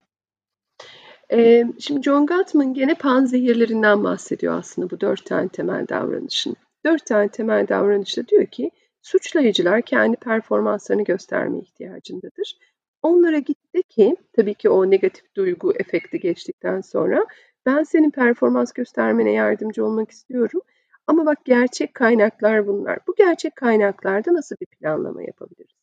[1.80, 6.56] Şimdi John Gottman gene pan zehirlerinden bahsediyor aslında bu dört tane temel davranışın.
[6.86, 12.58] Dört tane temel davranışta diyor ki suçlayıcılar kendi performanslarını gösterme ihtiyacındadır.
[13.06, 17.26] Onlara gitti ki tabii ki o negatif duygu efekti geçtikten sonra
[17.66, 20.62] ben senin performans göstermene yardımcı olmak istiyorum.
[21.08, 23.00] Ama bak gerçek kaynaklar bunlar.
[23.08, 25.76] Bu gerçek kaynaklarda nasıl bir planlama yapabiliriz?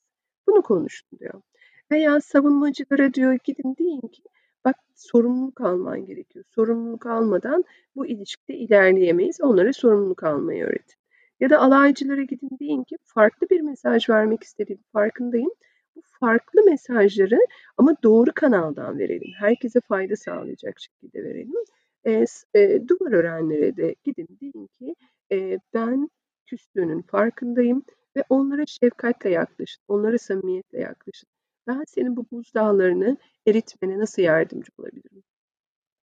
[0.46, 1.42] Bunu konuşun diyor.
[1.90, 4.22] Veya savunmacılara diyor gidin deyin ki
[4.64, 6.44] bak sorumluluk alman gerekiyor.
[6.54, 7.64] Sorumluluk almadan
[7.96, 9.40] bu ilişkide ilerleyemeyiz.
[9.40, 10.96] Onlara sorumluluk almayı öğretin.
[11.40, 15.50] Ya da alaycılara gidin deyin ki farklı bir mesaj vermek istediğim farkındayım.
[15.96, 17.38] Bu farklı mesajları
[17.76, 19.32] ama doğru kanaldan verelim.
[19.38, 21.64] Herkese fayda sağlayacak şekilde verelim.
[22.04, 22.24] E,
[22.54, 24.94] e, duvar örenlere de gidin deyin ki
[25.32, 26.10] e, ben
[26.46, 27.82] küstüğünün farkındayım
[28.16, 31.28] ve onlara şefkatle yaklaşın, onlara samimiyetle yaklaşın.
[31.66, 35.22] Ben senin bu buzdağlarını eritmene nasıl yardımcı olabilirim?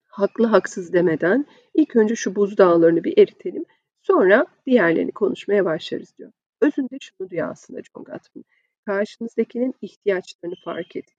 [0.05, 3.65] Haklı haksız demeden ilk önce şu buzdağlarını bir eritelim.
[4.01, 6.31] Sonra diğerlerini konuşmaya başlarız diyor.
[6.61, 8.45] Özünde şunu diyor aslında John Gottman.
[8.85, 11.13] Karşınızdakinin ihtiyaçlarını fark edin.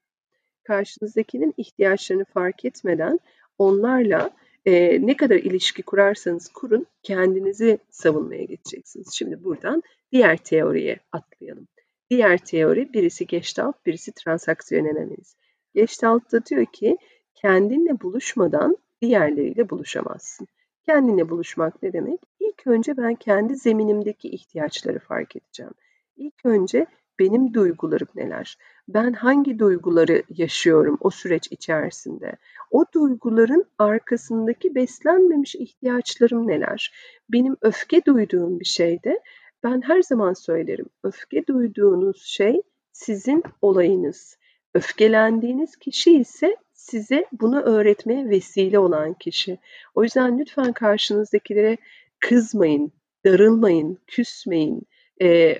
[0.64, 3.18] Karşınızdakinin ihtiyaçlarını fark etmeden
[3.58, 4.30] onlarla
[4.66, 9.08] e, ne kadar ilişki kurarsanız kurun kendinizi savunmaya geçeceksiniz.
[9.12, 11.68] Şimdi buradan diğer teoriye atlayalım.
[12.10, 15.36] Diğer teori birisi Gestalt, birisi transaksiyonel analiz.
[15.74, 16.98] Gestalt da diyor ki
[17.34, 20.46] kendinle buluşmadan diğerleriyle buluşamazsın.
[20.86, 22.20] Kendinle buluşmak ne demek?
[22.40, 25.72] İlk önce ben kendi zeminimdeki ihtiyaçları fark edeceğim.
[26.16, 26.86] İlk önce
[27.20, 28.58] benim duygularım neler?
[28.88, 32.36] Ben hangi duyguları yaşıyorum o süreç içerisinde?
[32.70, 36.92] O duyguların arkasındaki beslenmemiş ihtiyaçlarım neler?
[37.28, 39.20] Benim öfke duyduğum bir şeyde
[39.62, 40.86] ben her zaman söylerim.
[41.02, 44.36] Öfke duyduğunuz şey sizin olayınız.
[44.74, 49.58] Öfkelendiğiniz kişi ise size bunu öğretmeye vesile olan kişi.
[49.94, 51.76] O yüzden lütfen karşınızdakilere
[52.20, 52.92] kızmayın,
[53.24, 54.82] darılmayın, küsmeyin,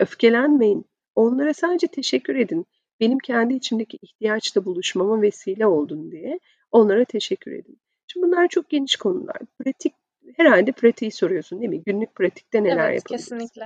[0.01, 0.85] öfkelenmeyin.
[1.15, 2.67] Onlara sadece teşekkür edin.
[3.01, 7.81] Benim kendi içimdeki ihtiyaçla buluşmama vesile oldun diye onlara teşekkür edin.
[8.07, 9.37] Şimdi bunlar çok geniş konular.
[9.59, 9.95] Pratik,
[10.37, 11.83] herhalde pratiği soruyorsun değil mi?
[11.83, 13.29] Günlük pratikte neler evet, yapabiliriz?
[13.29, 13.65] kesinlikle.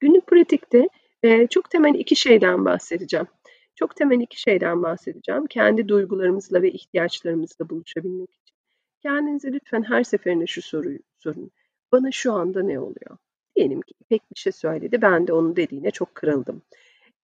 [0.00, 0.88] Günlük pratikte
[1.22, 3.26] e, çok temel iki şeyden bahsedeceğim.
[3.74, 5.46] Çok temel iki şeyden bahsedeceğim.
[5.46, 8.56] Kendi duygularımızla ve ihtiyaçlarımızla buluşabilmek için.
[9.02, 11.50] Kendinize lütfen her seferinde şu soruyu sorun.
[11.92, 13.18] Bana şu anda ne oluyor?
[13.58, 15.02] Diyelim ki İpek bir şey söyledi.
[15.02, 16.62] Ben de onun dediğine çok kırıldım.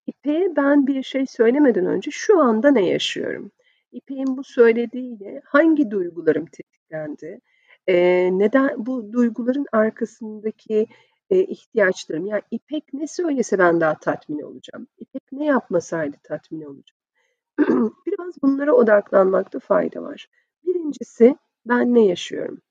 [0.07, 3.51] İpek'e ben bir şey söylemeden önce şu anda ne yaşıyorum?
[3.91, 7.39] İpek'in bu söylediğiyle hangi duygularım tetiklendi?
[7.87, 10.87] Ee, neden bu duyguların arkasındaki
[11.29, 12.25] e, ihtiyaçlarım?
[12.25, 14.87] Yani İpek ne söylese ben daha tatmin olacağım.
[14.97, 16.99] İpek ne yapmasaydı tatmin olacağım.
[18.07, 20.27] Biraz bunlara odaklanmakta fayda var.
[20.65, 22.61] Birincisi ben ne yaşıyorum?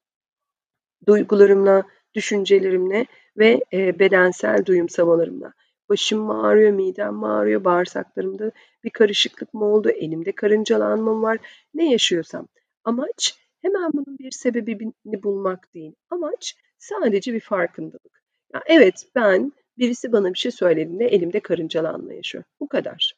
[1.07, 1.83] Duygularımla,
[2.15, 3.07] düşüncelerimle
[3.39, 5.53] ve e, bedensel duyumsamalarımla.
[5.89, 8.53] Başım ağrıyor, midem mi ağrıyor, bağırsaklarımda
[8.85, 11.39] bir karışıklık mı oldu, elimde karıncalanma var,
[11.75, 12.49] ne yaşıyorsam.
[12.85, 15.95] Amaç hemen bunun bir sebebini bulmak değil.
[16.11, 18.23] Amaç sadece bir farkındalık.
[18.55, 22.45] Ya evet ben birisi bana bir şey söylediğinde elimde karıncalanma yaşıyor.
[22.61, 23.15] Bu kadar.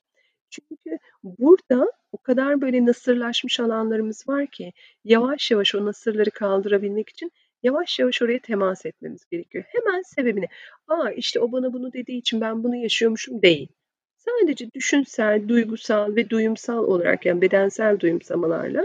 [0.50, 4.72] Çünkü burada o kadar böyle nasırlaşmış alanlarımız var ki
[5.04, 7.32] yavaş yavaş o nasırları kaldırabilmek için
[7.66, 9.64] yavaş yavaş oraya temas etmemiz gerekiyor.
[9.68, 10.46] Hemen sebebini,
[10.88, 13.68] aa işte o bana bunu dediği için ben bunu yaşıyormuşum değil.
[14.16, 18.82] Sadece düşünsel, duygusal ve duyumsal olarak yani bedensel duyumsamalarla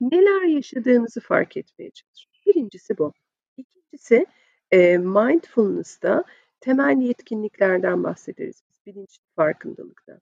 [0.00, 2.32] neler yaşadığınızı fark etmeye çalışın.
[2.46, 3.12] Birincisi bu.
[3.56, 4.26] İkincisi
[4.70, 6.24] e, mindfulness'ta
[6.60, 10.20] temel yetkinliklerden bahsederiz biz bilinç farkındalıkta.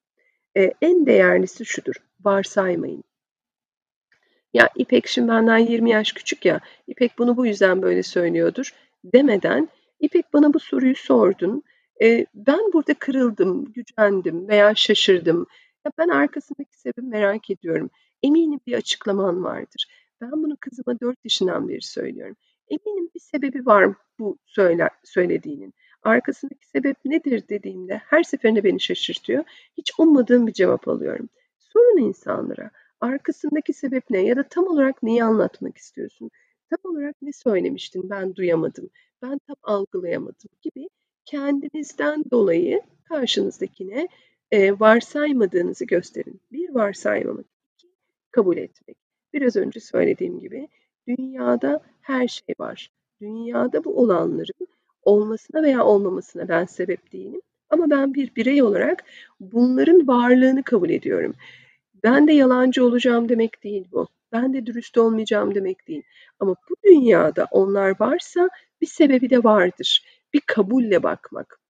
[0.56, 1.94] E, en değerlisi şudur,
[2.24, 3.04] varsaymayın.
[4.54, 9.68] Ya İpek şimdi benden 20 yaş küçük ya, İpek bunu bu yüzden böyle söylüyordur demeden
[10.00, 11.62] İpek bana bu soruyu sordun.
[12.02, 15.46] E, ben burada kırıldım, gücendim veya şaşırdım.
[15.86, 17.90] Ya ben arkasındaki sebebi merak ediyorum.
[18.22, 19.86] Eminim bir açıklaman vardır.
[20.20, 22.36] Ben bunu kızıma 4 yaşından beri söylüyorum.
[22.68, 25.74] Eminim bir sebebi var bu söyler, söylediğinin.
[26.02, 29.44] Arkasındaki sebep nedir dediğimde her seferinde beni şaşırtıyor.
[29.78, 31.28] Hiç ummadığım bir cevap alıyorum.
[31.58, 36.30] Sorun insanlara arkasındaki sebep ne ya da tam olarak neyi anlatmak istiyorsun?
[36.70, 38.90] Tam olarak ne söylemiştin ben duyamadım,
[39.22, 40.88] ben tam algılayamadım gibi
[41.24, 44.08] kendinizden dolayı karşınızdakine
[44.50, 46.40] e, varsaymadığınızı gösterin.
[46.52, 47.46] Bir varsaymamak,
[48.30, 48.96] kabul etmek.
[49.32, 50.68] Biraz önce söylediğim gibi
[51.08, 52.90] dünyada her şey var.
[53.20, 54.68] Dünyada bu olanların
[55.02, 57.40] olmasına veya olmamasına ben sebep değilim.
[57.70, 59.04] Ama ben bir birey olarak
[59.40, 61.34] bunların varlığını kabul ediyorum.
[62.04, 64.08] Ben de yalancı olacağım demek değil bu.
[64.32, 66.02] Ben de dürüst olmayacağım demek değil.
[66.40, 68.48] Ama bu dünyada onlar varsa
[68.80, 70.04] bir sebebi de vardır.
[70.34, 71.60] Bir kabulle bakmak.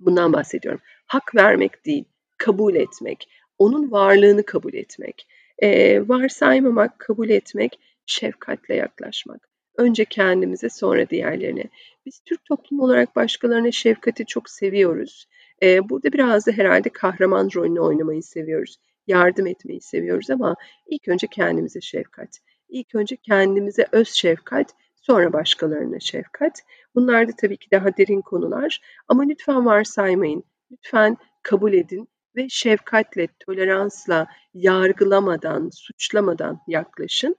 [0.00, 0.80] Bundan bahsediyorum.
[1.06, 2.04] Hak vermek değil,
[2.38, 3.28] kabul etmek.
[3.58, 5.26] Onun varlığını kabul etmek.
[5.58, 9.48] Ee, varsaymamak, kabul etmek, şefkatle yaklaşmak.
[9.76, 11.64] Önce kendimize sonra diğerlerine.
[12.06, 15.28] Biz Türk toplumu olarak başkalarına şefkati çok seviyoruz.
[15.62, 21.26] Ee, burada biraz da herhalde kahraman rolünü oynamayı seviyoruz yardım etmeyi seviyoruz ama ilk önce
[21.26, 22.28] kendimize şefkat.
[22.68, 26.62] İlk önce kendimize öz şefkat, sonra başkalarına şefkat.
[26.94, 30.44] Bunlar da tabii ki daha derin konular ama lütfen varsaymayın.
[30.70, 37.36] Lütfen kabul edin ve şefkatle, toleransla, yargılamadan, suçlamadan yaklaşın.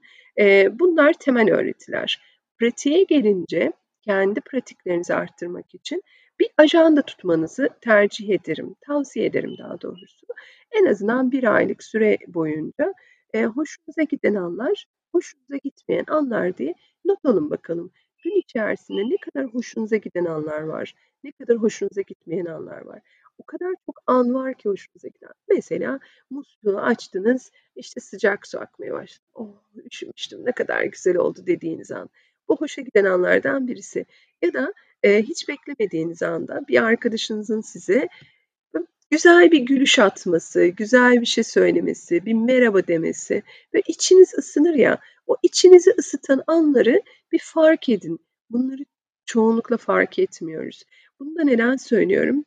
[0.71, 2.21] Bunlar temel öğretiler.
[2.59, 6.03] Pratiğe gelince kendi pratiklerinizi arttırmak için
[6.39, 10.27] bir ajanda tutmanızı tercih ederim, tavsiye ederim daha doğrusu.
[10.71, 12.93] En azından bir aylık süre boyunca
[13.33, 16.73] e, hoşunuza giden anlar, hoşunuza gitmeyen anlar diye
[17.05, 17.91] not alın bakalım.
[18.23, 23.01] Gün içerisinde ne kadar hoşunuza giden anlar var, ne kadar hoşunuza gitmeyen anlar var.
[23.37, 25.33] O kadar çok an var ki hoşunuza giden.
[25.49, 25.99] Mesela
[26.29, 29.25] musluğu açtınız, işte sıcak su akmaya başladı.
[29.33, 29.47] Oh
[29.85, 32.09] üşümüştüm, ne kadar güzel oldu dediğiniz an.
[32.49, 34.05] Bu hoşa giden anlardan birisi.
[34.41, 38.07] Ya da e, hiç beklemediğiniz anda bir arkadaşınızın size
[39.11, 44.99] güzel bir gülüş atması, güzel bir şey söylemesi, bir merhaba demesi ve içiniz ısınır ya,
[45.27, 48.19] o içinizi ısıtan anları bir fark edin.
[48.49, 48.85] Bunları
[49.25, 50.83] çoğunlukla fark etmiyoruz.
[51.19, 52.45] Bunu da neden söylüyorum?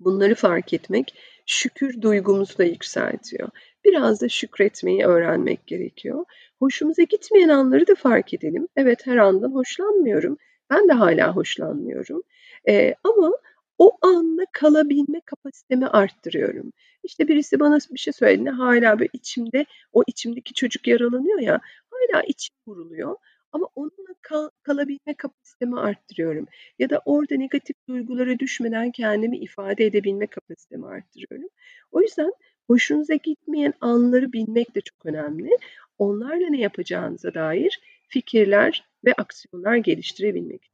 [0.00, 1.14] Bunları fark etmek
[1.46, 3.48] şükür duygumuzu da yükseltiyor.
[3.84, 6.24] Biraz da şükretmeyi öğrenmek gerekiyor.
[6.58, 8.68] Hoşumuza gitmeyen anları da fark edelim.
[8.76, 10.36] Evet her andan hoşlanmıyorum.
[10.70, 12.22] Ben de hala hoşlanmıyorum.
[12.68, 13.32] Ee, ama
[13.78, 16.72] o anla kalabilme kapasitemi arttırıyorum.
[17.04, 22.22] İşte birisi bana bir şey söylediğinde hala böyle içimde o içimdeki çocuk yaralanıyor ya hala
[22.22, 23.16] içim vuruluyor.
[23.52, 26.46] Ama onunla kal, kalabilme kapasitemi arttırıyorum.
[26.78, 31.48] Ya da orada negatif duygulara düşmeden kendimi ifade edebilme kapasitemi arttırıyorum.
[31.92, 32.32] O yüzden
[32.66, 35.50] hoşunuza gitmeyen anları bilmek de çok önemli.
[35.98, 40.70] Onlarla ne yapacağınıza dair fikirler ve aksiyonlar geliştirebilmek.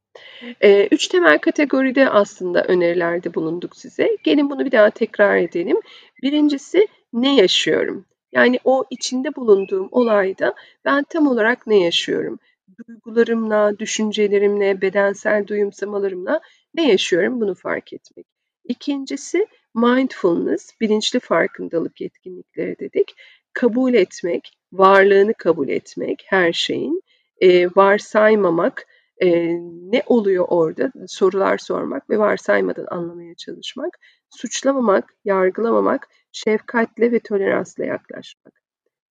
[0.61, 4.17] Ee, üç temel kategoride aslında önerilerde bulunduk size.
[4.23, 5.77] Gelin bunu bir daha tekrar edelim.
[6.23, 8.05] Birincisi ne yaşıyorum?
[8.31, 12.39] Yani o içinde bulunduğum olayda ben tam olarak ne yaşıyorum?
[12.87, 16.41] Duygularımla, düşüncelerimle, bedensel duyumsamalarımla
[16.73, 18.25] ne yaşıyorum bunu fark etmek.
[18.63, 23.15] İkincisi mindfulness, bilinçli farkındalık yetkinlikleri dedik.
[23.53, 27.01] Kabul etmek, varlığını kabul etmek her şeyin,
[27.41, 28.87] e, varsaymamak,
[29.21, 29.47] e,
[29.91, 38.61] ne oluyor orada sorular sormak ve varsaymadan anlamaya çalışmak, suçlamamak, yargılamamak, şefkatle ve toleransla yaklaşmak.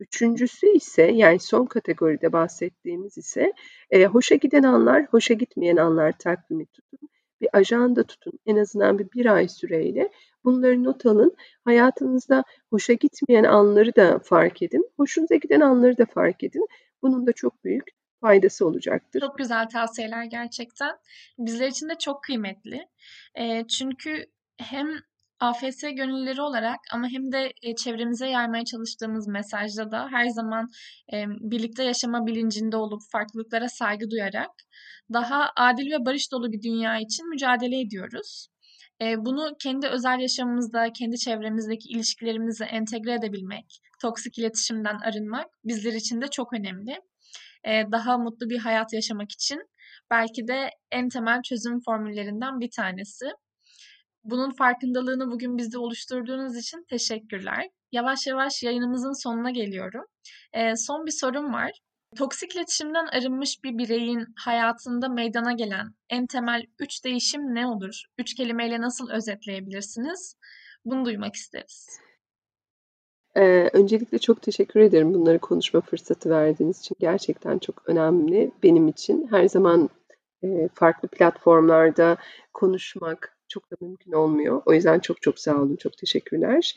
[0.01, 3.53] Üçüncüsü ise yani son kategoride bahsettiğimiz ise
[3.91, 7.09] e, hoşa giden anlar, hoşa gitmeyen anlar takvimi tutun.
[7.41, 10.11] Bir ajanda tutun en azından bir bir ay süreyle.
[10.45, 11.37] Bunları not alın.
[11.65, 14.91] Hayatınızda hoşa gitmeyen anları da fark edin.
[14.97, 16.67] Hoşunuza giden anları da fark edin.
[17.03, 19.21] Bunun da çok büyük faydası olacaktır.
[19.21, 20.97] Çok güzel tavsiyeler gerçekten.
[21.39, 22.89] Bizler için de çok kıymetli.
[23.35, 24.27] E, çünkü
[24.59, 24.89] hem
[25.41, 30.69] AFS gönüllüleri olarak ama hem de çevremize yaymaya çalıştığımız mesajda da her zaman
[31.41, 34.51] birlikte yaşama bilincinde olup farklılıklara saygı duyarak
[35.13, 38.49] daha adil ve barış dolu bir dünya için mücadele ediyoruz.
[39.01, 46.29] Bunu kendi özel yaşamımızda, kendi çevremizdeki ilişkilerimizi entegre edebilmek, toksik iletişimden arınmak bizler için de
[46.29, 47.01] çok önemli
[47.67, 49.61] daha mutlu bir hayat yaşamak için
[50.11, 53.27] belki de en temel çözüm formüllerinden bir tanesi.
[54.25, 57.69] Bunun farkındalığını bugün bizde oluşturduğunuz için teşekkürler.
[57.93, 60.05] Yavaş yavaş yayınımızın sonuna geliyorum.
[60.77, 61.71] son bir sorum var.
[62.17, 68.03] Toksik iletişimden arınmış bir bireyin hayatında meydana gelen en temel üç değişim ne olur?
[68.19, 70.37] Üç kelimeyle nasıl özetleyebilirsiniz?
[70.85, 72.06] Bunu duymak isteriz.
[73.37, 76.97] Eee, öncelikle çok teşekkür ederim bunları konuşma fırsatı verdiğiniz için.
[77.01, 79.27] Gerçekten çok önemli benim için.
[79.31, 79.91] Her zaman,
[80.43, 82.17] eee, farklı platformlarda
[82.55, 84.63] konuşmak çok da mümkün olmuyor.
[84.67, 86.75] O yüzden çok çok sağ olun, çok teşekkürler.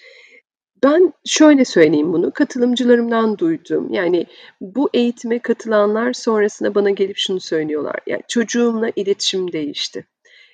[0.83, 4.25] Ben şöyle söyleyeyim bunu, katılımcılarımdan duyduğum, yani
[4.61, 10.07] bu eğitime katılanlar sonrasında bana gelip şunu söylüyorlar, yani çocuğumla iletişim değişti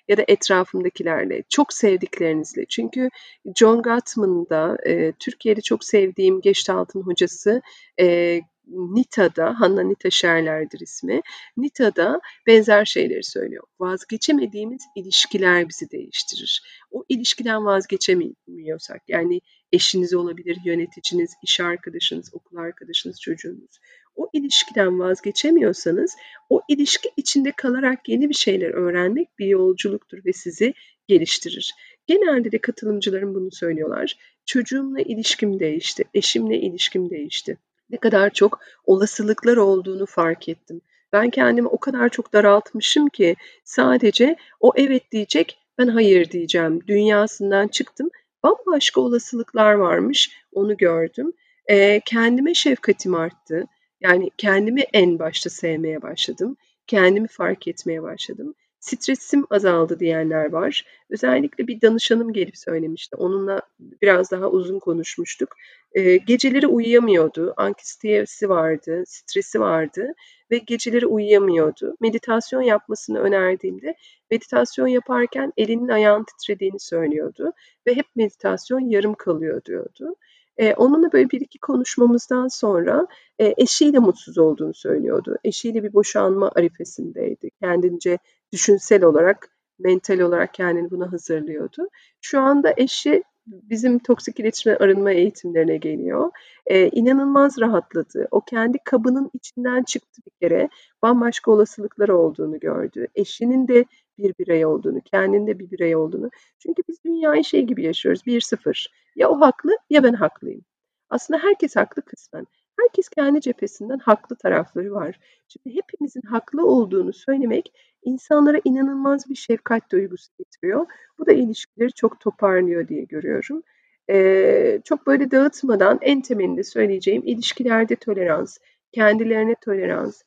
[0.08, 2.65] ya da etrafımdakilerle, çok sevdiklerinizle.
[2.70, 3.10] Çünkü
[3.56, 7.62] John Gottman da e, Türkiye'de çok sevdiğim Geçtalt'ın hocası
[8.00, 11.21] e, Nita'da, Hanna Nita Scherler'dir ismi.
[11.58, 13.63] Nita'da benzer şeyleri söylüyor.
[13.79, 16.62] Vazgeçemediğimiz ilişkiler bizi değiştirir.
[16.92, 23.79] O ilişkiden vazgeçemiyorsak, yani eşiniz olabilir, yöneticiniz, iş arkadaşınız, okul arkadaşınız, çocuğunuz
[24.16, 26.16] o ilişkiden vazgeçemiyorsanız
[26.50, 30.74] o ilişki içinde kalarak yeni bir şeyler öğrenmek bir yolculuktur ve sizi
[31.08, 31.74] geliştirir.
[32.08, 34.18] Genelde de katılımcılarım bunu söylüyorlar.
[34.46, 37.58] Çocuğumla ilişkim değişti, eşimle ilişkim değişti.
[37.90, 40.82] Ne kadar çok olasılıklar olduğunu fark ettim.
[41.13, 47.68] Ben kendimi o kadar çok daraltmışım ki sadece o evet diyecek, ben hayır diyeceğim dünyasından
[47.68, 48.10] çıktım.
[48.44, 51.34] Bambaşka olasılıklar varmış, onu gördüm.
[51.68, 53.66] E, kendime şefkatim arttı.
[54.06, 56.58] Yani kendimi en başta sevmeye başladım.
[56.87, 58.56] Kendimi fark etmeye başladım.
[58.79, 60.85] Stresim azaldı diyenler var.
[61.10, 63.15] Özellikle bir danışanım gelip söylemişti.
[63.15, 63.62] Onunla
[64.01, 65.56] biraz daha uzun konuşmuştuk.
[65.95, 70.13] Eee, geceleri uyuyamıyordu, anksiyetesi vardı, stresi vardı
[70.51, 71.95] ve geceleri uyuyamıyordu.
[72.01, 73.95] Meditasyon yapmasını önerdiğimde
[74.31, 77.53] meditasyon yaparken elinin ayağının titrediğini söylüyordu
[77.87, 80.15] ve hep meditasyon yarım kalıyor diyordu.
[80.60, 83.08] Eee, onunla böyle bir iki konuşmamızdan sonra
[83.39, 85.37] eee, eşiyle mutsuz olduğunu söylüyordu.
[85.43, 87.49] Eşiyle bir boşanma arifesindeydi.
[87.62, 88.17] Kendince
[88.53, 89.49] düşünsel olarak,
[89.79, 91.87] mental olarak kendini buna hazırlıyordu.
[92.21, 96.31] Şu anda eşi bizim toksik iletişime arınma eğitimlerine geliyor.
[96.69, 98.27] Eee, inanılmaz rahatladı.
[98.31, 100.69] O kendi kabının içinden çıktı bir kere.
[101.01, 103.08] Bambaşka olasılıkları olduğunu gördü.
[103.15, 103.85] Eşinin de
[104.18, 106.30] bir birey olduğunu, kendinin de bir birey olduğunu.
[106.60, 108.88] Çünkü biz dünyayı şey gibi yaşıyoruz, 1-0.
[109.16, 110.62] Ya o haklı ya ben haklıyım.
[111.10, 112.48] Aslında herkes haklı kısmen.
[112.80, 115.20] Herkes kendi cephesinden haklı tarafları var.
[115.48, 120.86] Şimdi hepimizin haklı olduğunu söylemek insanlara inanılmaz bir şefkat duygusu getiriyor.
[121.20, 123.63] Bu da ilişkileri çok toparlıyor diye görüyorum.
[124.10, 128.58] Ee, çok böyle dağıtmadan en temelinde söyleyeceğim ilişkilerde tolerans,
[128.92, 130.22] kendilerine tolerans,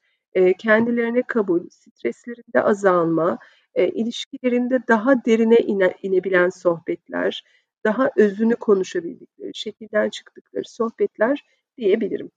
[0.59, 3.39] kendilerine kabul, streslerinde azalma,
[3.79, 7.43] e, ilişkilerinde daha derine ine, inebilen sohbetler,
[7.85, 11.45] daha özünü konuşabildikleri, şekilden çıktıkları sohbetler
[11.77, 12.31] diyebilirim.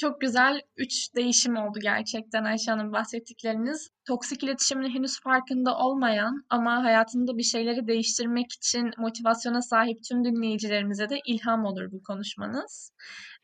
[0.00, 3.90] Çok güzel üç değişim oldu gerçekten Ayşe Hanım bahsettikleriniz.
[4.08, 11.08] Toksik iletişimin henüz farkında olmayan ama hayatında bir şeyleri değiştirmek için motivasyona sahip tüm dinleyicilerimize
[11.08, 12.92] de ilham olur bu konuşmanız.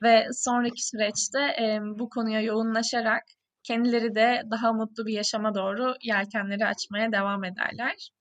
[0.03, 3.23] Ve sonraki süreçte e, bu konuya yoğunlaşarak
[3.65, 8.13] kendileri de daha mutlu bir yaşama doğru yelkenleri açmaya devam ederler.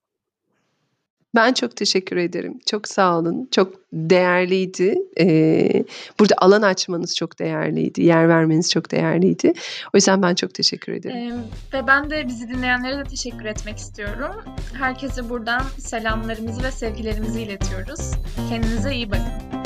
[1.36, 2.60] Ben çok teşekkür ederim.
[2.66, 3.48] Çok sağ olun.
[3.52, 4.98] Çok değerliydi.
[5.20, 5.84] Ee,
[6.20, 8.04] burada alan açmanız çok değerliydi.
[8.04, 9.54] Yer vermeniz çok değerliydi.
[9.94, 11.18] O yüzden ben çok teşekkür ederim.
[11.18, 14.36] Ee, ve ben de bizi dinleyenlere de teşekkür etmek istiyorum.
[14.74, 18.12] Herkese buradan selamlarımızı ve sevgilerimizi iletiyoruz.
[18.50, 19.61] Kendinize iyi bakın.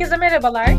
[0.00, 0.70] Herkese merhabalar.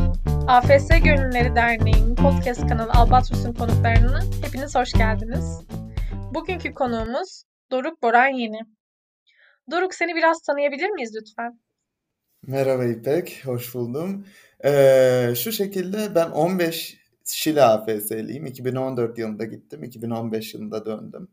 [0.47, 5.61] AFS Gönülleri Derneği'nin podcast kanalı Albatros'un konuklarına hepiniz hoş geldiniz.
[6.34, 8.59] Bugünkü konuğumuz Doruk Boran Yeni.
[9.72, 11.59] Doruk seni biraz tanıyabilir miyiz lütfen?
[12.47, 14.26] Merhaba İpek, hoş buldum.
[14.65, 18.45] Ee, şu şekilde ben 15 Şile AFS'liyim.
[18.45, 21.28] 2014 yılında gittim, 2015 yılında döndüm.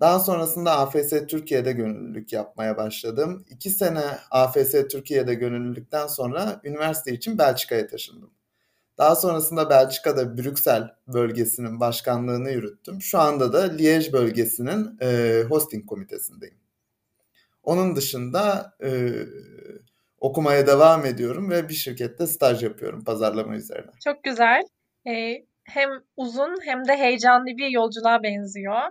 [0.00, 3.44] Daha sonrasında AFS Türkiye'de gönüllülük yapmaya başladım.
[3.50, 8.30] İki sene AFS Türkiye'de gönüllülükten sonra üniversite için Belçika'ya taşındım.
[8.98, 13.02] Daha sonrasında Belçika'da Brüksel bölgesinin başkanlığını yürüttüm.
[13.02, 16.58] Şu anda da Liège bölgesinin e, hosting komitesindeyim.
[17.62, 19.12] Onun dışında e,
[20.20, 23.90] okumaya devam ediyorum ve bir şirkette staj yapıyorum pazarlama üzerine.
[24.04, 24.62] Çok güzel.
[25.06, 28.82] Ee, hem uzun hem de heyecanlı bir yolculuğa benziyor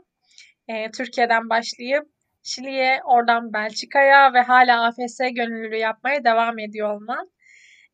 [0.67, 2.05] e, Türkiye'den başlayıp
[2.43, 7.31] Şili'ye, oradan Belçika'ya ve hala AFS gönüllülüğü yapmaya devam ediyor olman.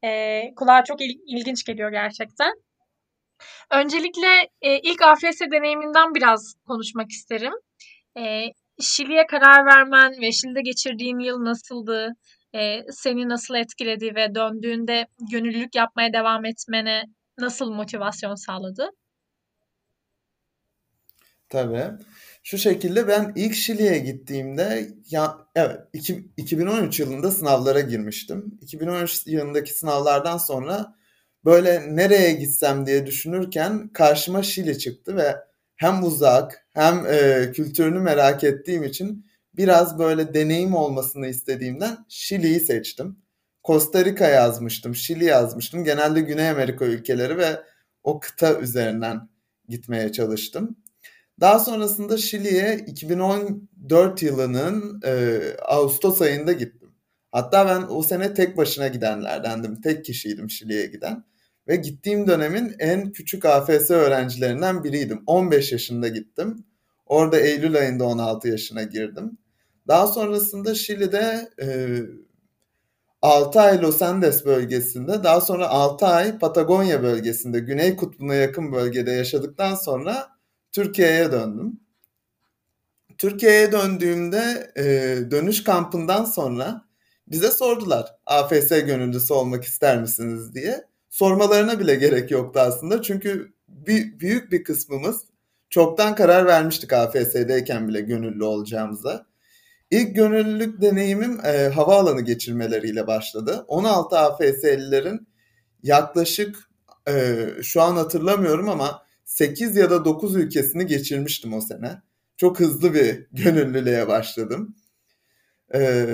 [0.03, 2.53] E, kulağa çok il, ilginç geliyor gerçekten.
[3.71, 7.53] Öncelikle e, ilk AFS deneyiminden biraz konuşmak isterim.
[8.17, 8.45] E,
[8.81, 12.09] Şili'ye karar vermen ve Şili'de geçirdiğin yıl nasıldı?
[12.55, 17.03] E, seni nasıl etkiledi ve döndüğünde gönüllülük yapmaya devam etmene
[17.37, 18.89] nasıl motivasyon sağladı?
[21.49, 21.91] Tabii.
[22.43, 28.59] Şu şekilde ben ilk Şili'ye gittiğimde ya evet iki, 2013 yılında sınavlara girmiştim.
[28.61, 30.95] 2013 yılındaki sınavlardan sonra
[31.45, 35.35] böyle nereye gitsem diye düşünürken karşıma Şili çıktı ve
[35.75, 43.17] hem uzak hem e, kültürünü merak ettiğim için biraz böyle deneyim olmasını istediğimden Şili'yi seçtim.
[43.63, 45.83] Costa Rica yazmıştım, Şili yazmıştım.
[45.83, 47.61] Genelde Güney Amerika ülkeleri ve
[48.03, 49.29] o kıta üzerinden
[49.69, 50.77] gitmeye çalıştım.
[51.41, 56.89] Daha sonrasında Şili'ye 2014 yılının e, Ağustos ayında gittim.
[57.31, 59.81] Hatta ben o sene tek başına gidenlerdendim.
[59.81, 61.23] Tek kişiydim Şili'ye giden.
[61.67, 65.23] Ve gittiğim dönemin en küçük AFS öğrencilerinden biriydim.
[65.25, 66.65] 15 yaşında gittim.
[67.05, 69.37] Orada Eylül ayında 16 yaşına girdim.
[69.87, 71.99] Daha sonrasında Şili'de e,
[73.21, 79.11] 6 ay Los Andes bölgesinde, daha sonra 6 ay Patagonya bölgesinde, Güney Kutbu'na yakın bölgede
[79.11, 80.30] yaşadıktan sonra
[80.71, 81.79] Türkiye'ye döndüm.
[83.17, 84.83] Türkiye'ye döndüğümde e,
[85.31, 86.85] dönüş kampından sonra
[87.27, 90.85] bize sordular AFS gönüllüsü olmak ister misiniz diye.
[91.09, 93.01] sormalarına bile gerek yoktu aslında.
[93.01, 95.21] Çünkü bir, büyük bir kısmımız
[95.69, 99.25] çoktan karar vermiştik AFS'deyken bile gönüllü olacağımıza.
[99.91, 103.65] İlk gönüllülük deneyimim e, havaalanı geçirmeleriyle başladı.
[103.67, 105.27] 16 AFS'lilerin
[105.83, 106.69] yaklaşık
[107.07, 112.01] e, şu an hatırlamıyorum ama 8 ya da 9 ülkesini geçirmiştim o sene.
[112.37, 114.75] Çok hızlı bir gönüllülüğe başladım.
[115.73, 116.09] E,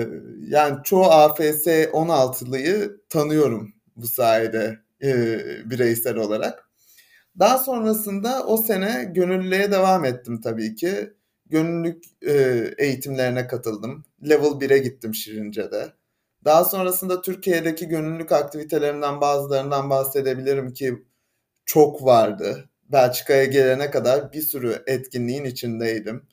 [0.48, 5.38] yani çoğu AFS 16'lıyı tanıyorum bu sayede e,
[5.70, 6.70] bireysel olarak.
[7.38, 11.12] Daha sonrasında o sene gönüllülüğe devam ettim tabii ki.
[11.46, 12.34] Gönüllülük e,
[12.78, 14.04] eğitimlerine katıldım.
[14.28, 15.92] Level 1'e gittim Şirince'de.
[16.44, 21.04] Daha sonrasında Türkiye'deki gönüllülük aktivitelerinden bazılarından bahsedebilirim ki
[21.66, 22.68] çok vardı.
[22.88, 26.26] Belçika'ya gelene kadar bir sürü etkinliğin içindeydim.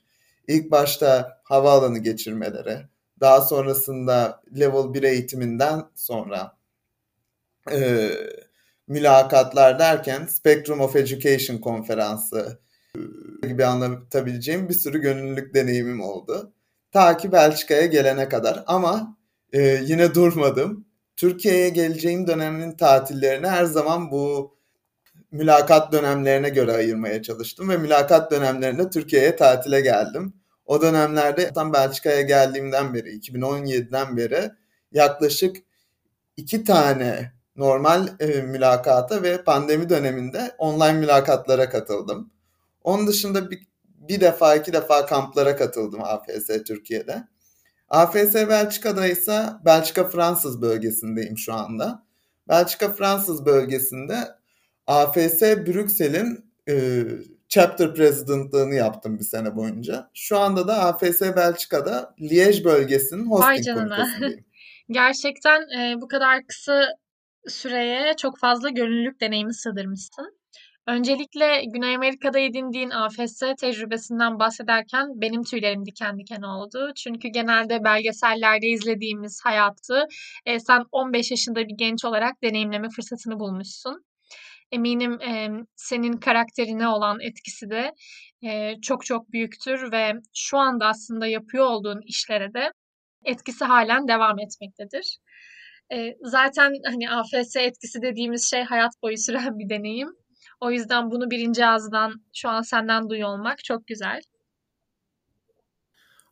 [0.47, 2.77] İlk başta havaalanı geçirmeleri,
[3.19, 6.57] daha sonrasında level 1 eğitiminden sonra
[7.71, 8.09] e,
[8.87, 12.59] mülakatlar derken Spectrum of Education konferansı
[13.47, 16.53] gibi anlatabileceğim bir sürü gönüllülük deneyimim oldu.
[16.91, 19.17] Ta ki Belçika'ya gelene kadar ama
[19.53, 20.85] e, yine durmadım.
[21.15, 24.54] Türkiye'ye geleceğim dönemin tatillerini her zaman bu
[25.35, 30.33] mülakat dönemlerine göre ayırmaya çalıştım ve mülakat dönemlerinde Türkiye'ye tatile geldim.
[30.65, 34.51] O dönemlerde tam Belçika'ya geldiğimden beri 2017'den beri
[34.91, 35.57] yaklaşık
[36.37, 42.31] iki tane normal e, mülakata ve pandemi döneminde online mülakatlara katıldım.
[42.83, 47.27] Onun dışında bir, bir defa iki defa kamplara katıldım AFS Türkiye'de.
[47.89, 52.05] AFS Belçika'da ise Belçika Fransız bölgesindeyim şu anda.
[52.47, 54.34] Belçika Fransız bölgesinde
[54.87, 57.03] AFS Brüksel'in e,
[57.49, 60.09] chapter presidentlığını yaptım bir sene boyunca.
[60.13, 64.45] Şu anda da AFS Belçika'da Liège bölgesinin hosting komitesindeyim.
[64.89, 66.87] Gerçekten e, bu kadar kısa
[67.47, 70.37] süreye çok fazla gönüllülük deneyimi sığdırmışsın.
[70.87, 76.91] Öncelikle Güney Amerika'da edindiğin AFS tecrübesinden bahsederken benim tüylerim diken diken oldu.
[76.95, 80.07] Çünkü genelde belgesellerde izlediğimiz hayatı
[80.45, 84.05] e, sen 15 yaşında bir genç olarak deneyimleme fırsatını bulmuşsun.
[84.75, 87.91] Eminim e, senin karakterine olan etkisi de
[88.43, 92.71] e, çok çok büyüktür ve şu anda aslında yapıyor olduğun işlere de
[93.25, 95.17] etkisi halen devam etmektedir.
[95.93, 100.09] E, zaten hani AFS etkisi dediğimiz şey hayat boyu süren bir deneyim.
[100.61, 104.21] O yüzden bunu birinci ağızdan şu an senden duyuyor olmak çok güzel.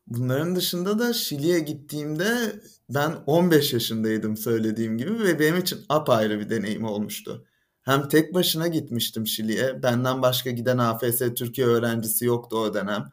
[0.07, 6.49] Bunların dışında da Şili'ye gittiğimde ben 15 yaşındaydım söylediğim gibi ve benim için apayrı bir
[6.49, 7.45] deneyim olmuştu.
[7.83, 9.83] Hem tek başına gitmiştim Şili'ye.
[9.83, 13.11] Benden başka giden AFS Türkiye öğrencisi yoktu o dönem.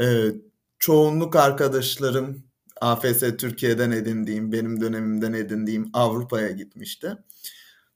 [0.00, 0.30] Ee,
[0.78, 2.44] çoğunluk arkadaşlarım
[2.80, 7.16] AFS Türkiye'den edindiğim, benim dönemimden edindiğim Avrupa'ya gitmişti.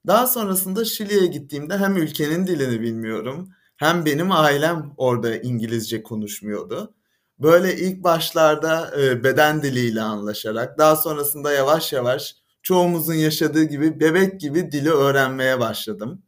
[0.07, 6.95] Daha sonrasında Şili'ye gittiğimde hem ülkenin dilini bilmiyorum hem benim ailem orada İngilizce konuşmuyordu.
[7.39, 14.41] Böyle ilk başlarda e, beden diliyle anlaşarak daha sonrasında yavaş yavaş çoğumuzun yaşadığı gibi bebek
[14.41, 16.23] gibi dili öğrenmeye başladım.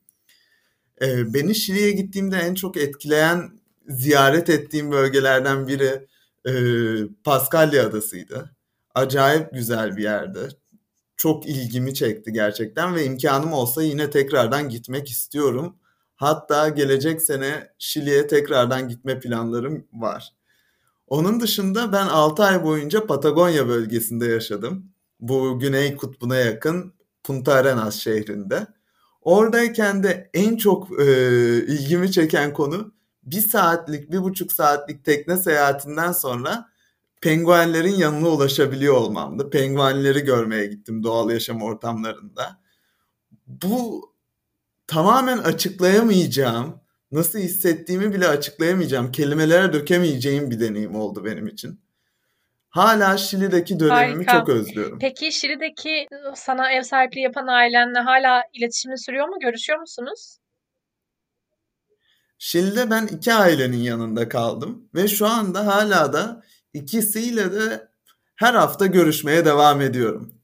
[1.03, 6.07] E, beni Şili'ye gittiğimde en çok etkileyen ziyaret ettiğim bölgelerden biri
[6.47, 6.53] e,
[7.25, 8.51] Paskalya Adası'ydı.
[8.95, 10.49] Acayip güzel bir yerdi
[11.17, 15.77] çok ilgimi çekti gerçekten ve imkanım olsa yine tekrardan gitmek istiyorum.
[16.17, 20.33] Hatta gelecek sene Şili'ye tekrardan gitme planlarım var.
[21.07, 24.94] Onun dışında ben 6 ay boyunca Patagonya bölgesinde yaşadım.
[25.29, 28.67] Bu Güney Kutbu'na yakın Punta Arenas şehrinde.
[29.23, 31.05] Oradayken de en çok e,
[31.67, 36.69] ilgimi çeken konu bir saatlik, bir buçuk saatlik tekne seyahatinden sonra
[37.21, 39.51] penguenlerin yanına ulaşabiliyor olmamdı.
[39.51, 42.61] Penguenleri görmeye gittim doğal yaşam ortamlarında.
[43.47, 44.11] Bu
[44.87, 46.81] tamamen açıklayamayacağım,
[47.13, 51.84] nasıl hissettiğimi bile açıklayamayacağım, kelimelere dökemeyeceğim bir deneyim oldu benim için.
[52.75, 54.39] Hala Şili'deki dönemimi Harika.
[54.39, 54.99] çok özlüyorum.
[54.99, 59.37] Peki Şili'deki sana ev sahipliği yapan ailenle hala iletişimin sürüyor mu?
[59.41, 60.39] Görüşüyor musunuz?
[62.39, 66.43] Şili'de ben iki ailenin yanında kaldım ve şu anda hala da
[66.75, 67.89] İkisiyle de
[68.37, 70.35] her hafta görüşmeye devam ediyorum.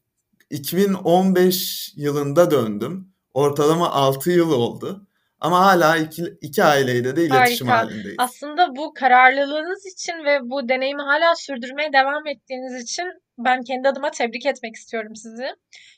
[0.50, 3.12] 2015 yılında döndüm.
[3.34, 5.06] Ortalama 6 yıl oldu.
[5.40, 7.86] Ama hala iki, iki aileyle de iletişim Harika.
[7.86, 8.16] halindeyiz.
[8.18, 13.06] Aslında bu kararlılığınız için ve bu deneyimi hala sürdürmeye devam ettiğiniz için
[13.38, 15.48] ben kendi adıma tebrik etmek istiyorum sizi.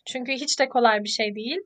[0.07, 1.59] Çünkü hiç de kolay bir şey değil.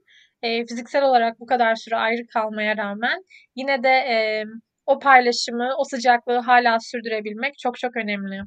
[0.42, 3.22] E, fiziksel olarak bu kadar süre ayrı kalmaya rağmen
[3.56, 4.44] yine de e,
[4.86, 8.40] o paylaşımı, o sıcaklığı hala sürdürebilmek çok çok önemli.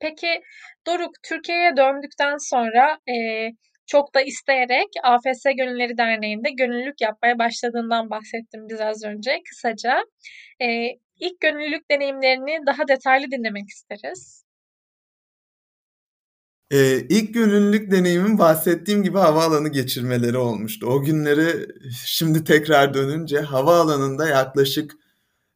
[0.00, 0.42] Peki
[0.86, 3.14] Doruk Türkiye'ye döndükten sonra e,
[3.90, 10.04] çok da isteyerek AFS Gönülleri Derneği'nde gönüllülük yapmaya başladığından bahsettim biz az önce kısaca.
[10.60, 10.88] Ee,
[11.20, 14.44] ilk gönüllülük deneyimlerini daha detaylı dinlemek isteriz.
[16.70, 20.86] Ee, ilk gönüllülük deneyimim bahsettiğim gibi havaalanı geçirmeleri olmuştu.
[20.86, 21.66] O günleri
[22.06, 24.96] şimdi tekrar dönünce havaalanında yaklaşık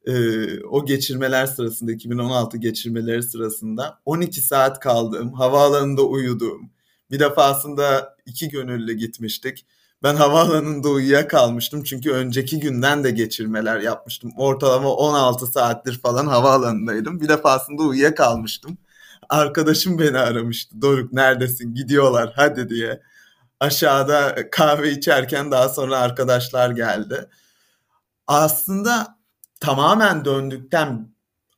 [0.07, 0.15] e,
[0.65, 6.71] o geçirmeler sırasında 2016 geçirmeleri sırasında 12 saat kaldığım, havaalanında uyuduğum,
[7.11, 9.67] bir defasında iki gönüllü gitmiştik.
[10.03, 14.33] Ben havaalanında uyuyakalmıştım çünkü önceki günden de geçirmeler yapmıştım.
[14.37, 17.21] Ortalama 16 saattir falan havaalanındaydım.
[17.21, 18.79] Bir defasında uyuyakalmıştım.
[19.29, 20.83] Arkadaşım beni aramıştı.
[20.83, 21.75] Doruk neredesin?
[21.75, 23.01] Gidiyorlar hadi diye.
[23.61, 27.29] Aşağıda kahve içerken daha sonra arkadaşlar geldi.
[28.27, 29.19] Aslında
[29.61, 31.14] tamamen döndükten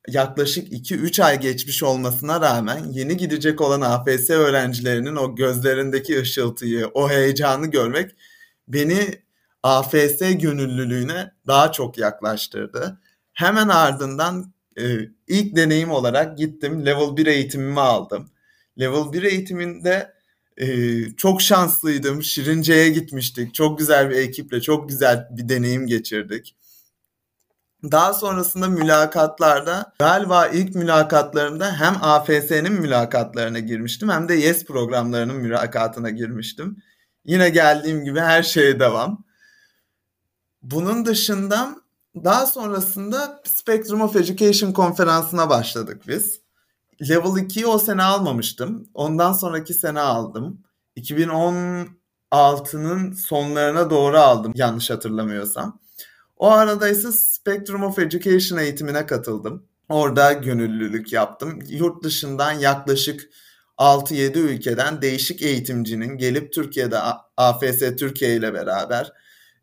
[0.07, 7.09] yaklaşık 2-3 ay geçmiş olmasına rağmen yeni gidecek olan AFS öğrencilerinin o gözlerindeki ışıltıyı, o
[7.09, 8.11] heyecanı görmek
[8.67, 9.21] beni
[9.63, 13.01] AFS gönüllülüğüne daha çok yaklaştırdı.
[13.33, 14.83] Hemen ardından e,
[15.27, 18.29] ilk deneyim olarak gittim level 1 eğitimimi aldım.
[18.79, 20.13] Level 1 eğitiminde
[20.57, 20.67] e,
[21.17, 22.23] çok şanslıydım.
[22.23, 23.53] Şirince'ye gitmiştik.
[23.53, 26.55] Çok güzel bir ekiple çok güzel bir deneyim geçirdik.
[27.83, 36.09] Daha sonrasında mülakatlarda galiba ilk mülakatlarımda hem AFS'nin mülakatlarına girmiştim hem de YES programlarının mülakatına
[36.09, 36.77] girmiştim.
[37.25, 39.23] Yine geldiğim gibi her şeye devam.
[40.61, 41.75] Bunun dışında
[42.15, 46.41] daha sonrasında Spectrum of Education konferansına başladık biz.
[47.01, 48.89] Level 2'yi o sene almamıştım.
[48.93, 50.63] Ondan sonraki sene aldım.
[50.97, 55.79] 2016'nın sonlarına doğru aldım yanlış hatırlamıyorsam.
[56.37, 59.63] O arada ise Spectrum of Education eğitimine katıldım.
[59.89, 61.59] Orada gönüllülük yaptım.
[61.67, 63.29] Yurt dışından yaklaşık
[63.77, 66.97] 6-7 ülkeden değişik eğitimcinin gelip Türkiye'de
[67.37, 69.13] AFS Türkiye ile beraber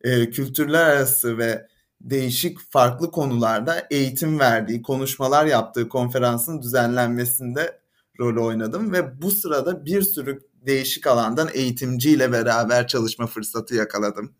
[0.04, 1.66] e, kültürler arası ve
[2.00, 7.80] değişik farklı konularda eğitim verdiği, konuşmalar yaptığı konferansın düzenlenmesinde
[8.20, 14.34] rol oynadım ve bu sırada bir sürü değişik alandan eğitimciyle beraber çalışma fırsatı yakaladım.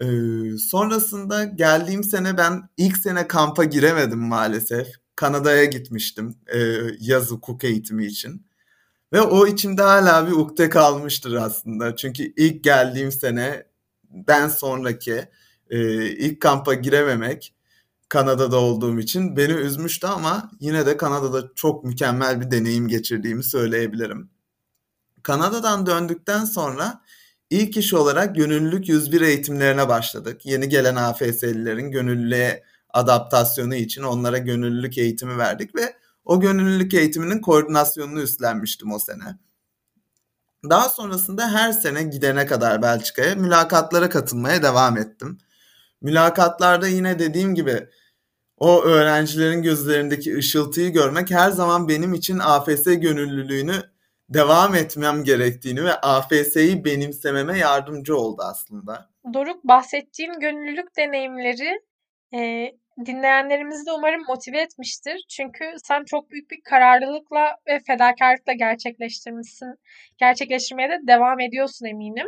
[0.00, 4.88] Ee, sonrasında geldiğim sene ben ilk sene kampa giremedim maalesef.
[5.16, 6.58] Kanada'ya gitmiştim e,
[7.00, 8.46] yaz hukuk eğitimi için.
[9.12, 11.96] Ve o içimde hala bir ukde kalmıştır aslında.
[11.96, 13.66] Çünkü ilk geldiğim sene
[14.10, 15.28] ben sonraki
[15.70, 17.54] e, ilk kampa girememek
[18.08, 24.30] Kanada'da olduğum için beni üzmüştü ama yine de Kanada'da çok mükemmel bir deneyim geçirdiğimi söyleyebilirim.
[25.22, 27.02] Kanada'dan döndükten sonra
[27.50, 30.46] İlk iş olarak gönüllülük 101 eğitimlerine başladık.
[30.46, 38.22] Yeni gelen AFS'lilerin gönüllülüğe adaptasyonu için onlara gönüllülük eğitimi verdik ve o gönüllülük eğitiminin koordinasyonunu
[38.22, 39.38] üstlenmiştim o sene.
[40.70, 45.38] Daha sonrasında her sene gidene kadar Belçika'ya mülakatlara katılmaya devam ettim.
[46.00, 47.88] Mülakatlarda yine dediğim gibi
[48.56, 53.82] o öğrencilerin gözlerindeki ışıltıyı görmek her zaman benim için AFS gönüllülüğünü
[54.30, 59.10] devam etmem gerektiğini ve AFS'yi benimsememe yardımcı oldu aslında.
[59.34, 61.80] Doruk bahsettiğin gönüllülük deneyimleri
[62.34, 62.70] e,
[63.06, 65.24] dinleyenlerimizi de umarım motive etmiştir.
[65.28, 69.74] Çünkü sen çok büyük bir kararlılıkla ve fedakarlıkla gerçekleştirmişsin.
[70.18, 72.26] Gerçekleştirmeye de devam ediyorsun eminim.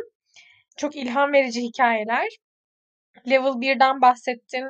[0.77, 2.27] Çok ilham verici hikayeler.
[3.29, 4.65] Level 1'den bahsettin.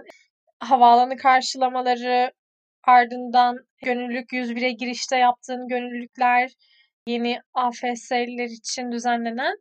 [0.59, 2.31] Havaalanı karşılamaları,
[2.83, 6.51] ardından gönüllülük 101'e girişte yaptığın gönüllülükler,
[7.07, 9.55] yeni AFS'ler için düzenlenen.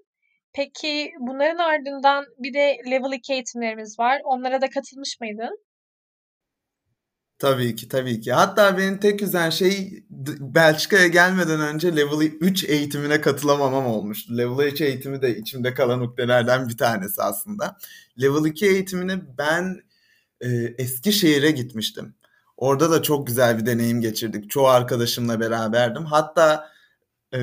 [0.53, 4.21] Peki bunların ardından bir de Level 2 eğitimlerimiz var.
[4.25, 5.65] Onlara da katılmış mıydın?
[7.39, 8.33] Tabii ki tabii ki.
[8.33, 10.05] Hatta benim tek üzen şey
[10.41, 14.39] Belçika'ya gelmeden önce Level 3 eğitimine katılamamam olmuştu.
[14.39, 17.77] Level 3 eğitimi de içimde kalan noktalardan bir tanesi aslında.
[18.23, 19.81] Level 2 eğitimini ben
[20.41, 22.15] e, Eskişehir'e gitmiştim.
[22.57, 24.51] Orada da çok güzel bir deneyim geçirdik.
[24.51, 26.05] Çoğu arkadaşımla beraberdim.
[26.05, 26.72] Hatta
[27.33, 27.41] e,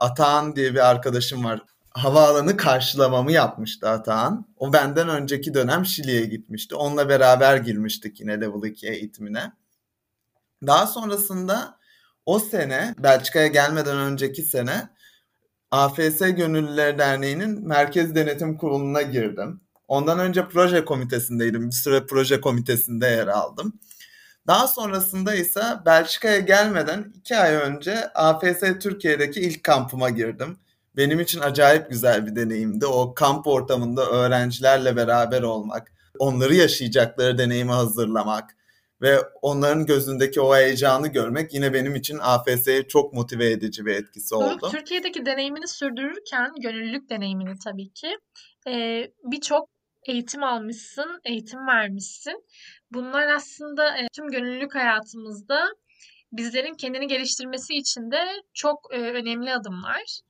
[0.00, 1.62] Atahan diye bir arkadaşım var.
[1.90, 4.46] Havaalanı karşılamamı yapmıştı Atahan.
[4.56, 6.74] O benden önceki dönem Şili'ye gitmişti.
[6.74, 9.52] Onunla beraber girmiştik yine Level 2 eğitimine.
[10.66, 11.78] Daha sonrasında
[12.26, 14.88] o sene Belçika'ya gelmeden önceki sene
[15.70, 19.60] AFS Gönüllüler Derneği'nin Merkez Denetim Kurulu'na girdim.
[19.88, 21.66] Ondan önce proje komitesindeydim.
[21.66, 23.80] Bir süre proje komitesinde yer aldım.
[24.46, 30.58] Daha sonrasında ise Belçika'ya gelmeden iki ay önce AFS Türkiye'deki ilk kampıma girdim.
[30.96, 32.86] Benim için acayip güzel bir deneyimdi.
[32.86, 38.56] O kamp ortamında öğrencilerle beraber olmak, onları yaşayacakları deneyimi hazırlamak,
[39.02, 44.34] ve onların gözündeki o heyecanı görmek yine benim için AFS'ye çok motive edici bir etkisi
[44.34, 44.68] oldu.
[44.72, 48.18] Türkiye'deki deneyimini sürdürürken, gönüllülük deneyimini tabii ki
[49.24, 49.68] birçok
[50.06, 52.44] eğitim almışsın, eğitim vermişsin.
[52.90, 55.68] Bunlar aslında e, tüm gönüllülük hayatımızda
[56.32, 58.24] bizlerin kendini geliştirmesi için de
[58.54, 60.20] çok e, önemli adımlar.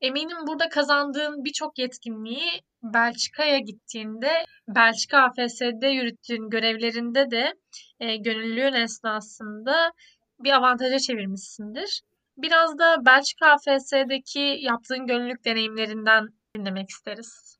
[0.00, 2.50] Eminim burada kazandığın birçok yetkinliği
[2.82, 7.54] Belçika'ya gittiğinde, Belçika AFS'de yürüttüğün görevlerinde de
[8.00, 9.92] e, gönüllülüğün esnasında
[10.40, 12.02] bir avantaja çevirmişsindir.
[12.36, 17.57] Biraz da Belçika AFS'deki yaptığın gönüllülük deneyimlerinden dinlemek isteriz.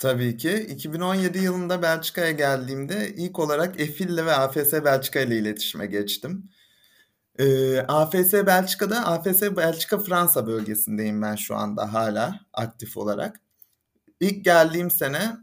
[0.00, 0.66] Tabii ki.
[0.70, 6.50] 2017 yılında Belçika'ya geldiğimde ilk olarak EFİL'le ve AFS Belçika ile iletişime geçtim.
[7.38, 13.40] Ee, AFS Belçika'da, AFS Belçika Fransa bölgesindeyim ben şu anda hala aktif olarak.
[14.20, 15.36] İlk geldiğim sene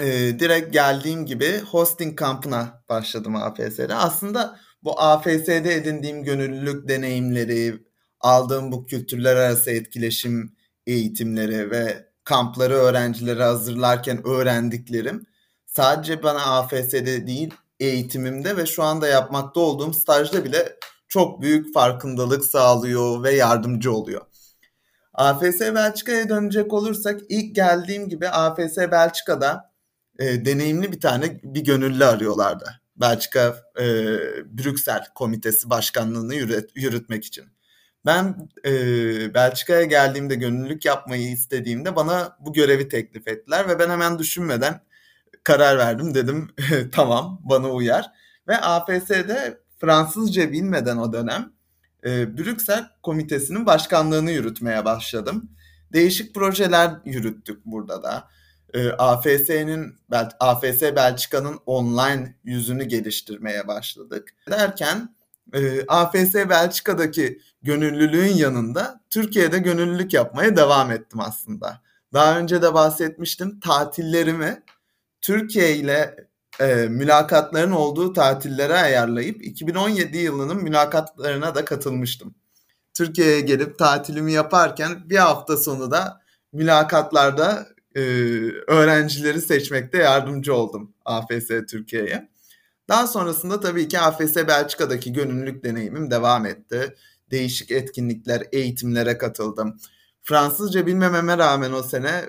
[0.00, 0.06] e,
[0.38, 3.94] direkt geldiğim gibi hosting kampına başladım AFS'de.
[3.94, 7.78] Aslında bu AFS'de edindiğim gönüllülük deneyimleri,
[8.20, 15.26] aldığım bu kültürler arası etkileşim eğitimleri ve kampları öğrencilere hazırlarken öğrendiklerim
[15.66, 20.76] sadece bana AFS'de değil eğitimimde ve şu anda yapmakta olduğum stajda bile
[21.08, 24.20] çok büyük farkındalık sağlıyor ve yardımcı oluyor.
[25.14, 29.72] AFS Belçika'ya dönecek olursak ilk geldiğim gibi AFS Belçika'da
[30.18, 32.80] e, deneyimli bir tane bir gönüllü arıyorlardı.
[32.96, 33.84] Belçika e,
[34.58, 37.44] Brüksel Komitesi Başkanlığını yürüt, yürütmek için.
[38.06, 44.18] Ben e, Belçika'ya geldiğimde gönüllülük yapmayı istediğimde bana bu görevi teklif ettiler ve ben hemen
[44.18, 44.80] düşünmeden
[45.44, 46.14] karar verdim.
[46.14, 46.48] Dedim
[46.92, 48.10] tamam bana uyar.
[48.48, 51.52] Ve AFS'de Fransızca bilmeden o dönem
[52.04, 55.50] e, Brüksel Komitesi'nin başkanlığını yürütmeye başladım.
[55.92, 58.28] Değişik projeler yürüttük burada da.
[58.74, 59.94] E, AFS'nin
[60.40, 64.34] AFS Belçika'nın online yüzünü geliştirmeye başladık.
[64.50, 65.14] Derken
[65.52, 71.80] e, AFS Belçika'daki gönüllülüğün yanında Türkiye'de gönüllülük yapmaya devam ettim aslında.
[72.12, 73.60] Daha önce de bahsetmiştim.
[73.60, 74.62] Tatillerimi
[75.20, 76.16] Türkiye ile
[76.60, 82.34] e, mülakatların olduğu tatillere ayarlayıp 2017 yılının mülakatlarına da katılmıştım.
[82.94, 86.20] Türkiye'ye gelip tatilimi yaparken bir hafta sonu da
[86.52, 88.00] mülakatlarda e,
[88.66, 92.31] öğrencileri seçmekte yardımcı oldum AFS Türkiye'ye.
[92.88, 96.94] Daha sonrasında tabii ki AFS Belçika'daki gönüllülük deneyimim devam etti.
[97.30, 99.76] Değişik etkinlikler, eğitimlere katıldım.
[100.22, 102.24] Fransızca bilmememe rağmen o sene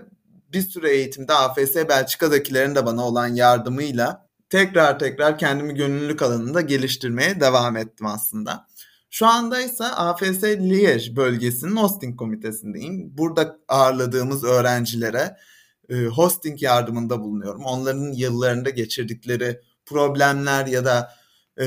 [0.53, 7.39] bir süre eğitimde AFS Belçika'dakilerin de bana olan yardımıyla tekrar tekrar kendimi gönüllülük alanında geliştirmeye
[7.39, 8.67] devam ettim aslında.
[9.09, 13.17] Şu anda ise AFS Liège bölgesinin hosting komitesindeyim.
[13.17, 15.37] Burada ağırladığımız öğrencilere
[15.89, 17.65] e, hosting yardımında bulunuyorum.
[17.65, 21.13] Onların yıllarında geçirdikleri problemler ya da
[21.61, 21.65] e,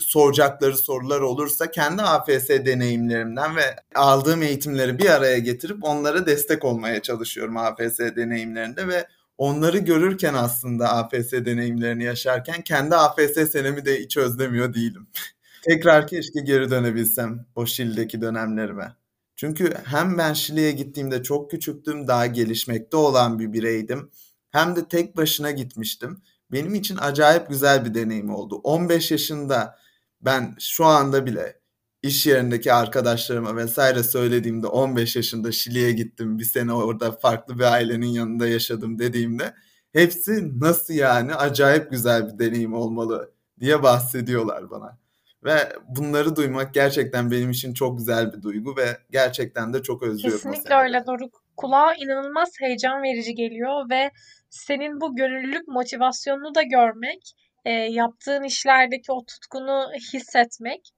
[0.00, 7.02] soracakları sorular olursa kendi AFS deneyimlerimden ve aldığım eğitimleri bir araya getirip onlara destek olmaya
[7.02, 9.06] çalışıyorum AFS deneyimlerinde ve
[9.38, 15.08] onları görürken aslında AFS deneyimlerini yaşarken kendi AFS senemi de hiç özlemiyor değilim.
[15.62, 18.92] Tekrar keşke geri dönebilsem o Şili'deki dönemlerime.
[19.36, 24.10] Çünkü hem ben Şili'ye gittiğimde çok küçüktüm, daha gelişmekte olan bir bireydim.
[24.50, 26.22] Hem de tek başına gitmiştim
[26.52, 28.60] benim için acayip güzel bir deneyim oldu.
[28.64, 29.78] 15 yaşında
[30.20, 31.60] ben şu anda bile
[32.02, 38.06] iş yerindeki arkadaşlarıma vesaire söylediğimde 15 yaşında Şili'ye gittim bir sene orada farklı bir ailenin
[38.06, 39.54] yanında yaşadım dediğimde
[39.92, 44.98] hepsi nasıl yani acayip güzel bir deneyim olmalı diye bahsediyorlar bana.
[45.44, 50.42] Ve bunları duymak gerçekten benim için çok güzel bir duygu ve gerçekten de çok özlüyorum.
[50.42, 51.42] Kesinlikle öyle Doruk.
[51.56, 54.10] Kulağa inanılmaz heyecan verici geliyor ve
[54.50, 57.32] senin bu gönüllülük motivasyonunu da görmek,
[57.64, 60.88] e, yaptığın işlerdeki o tutkunu hissetmek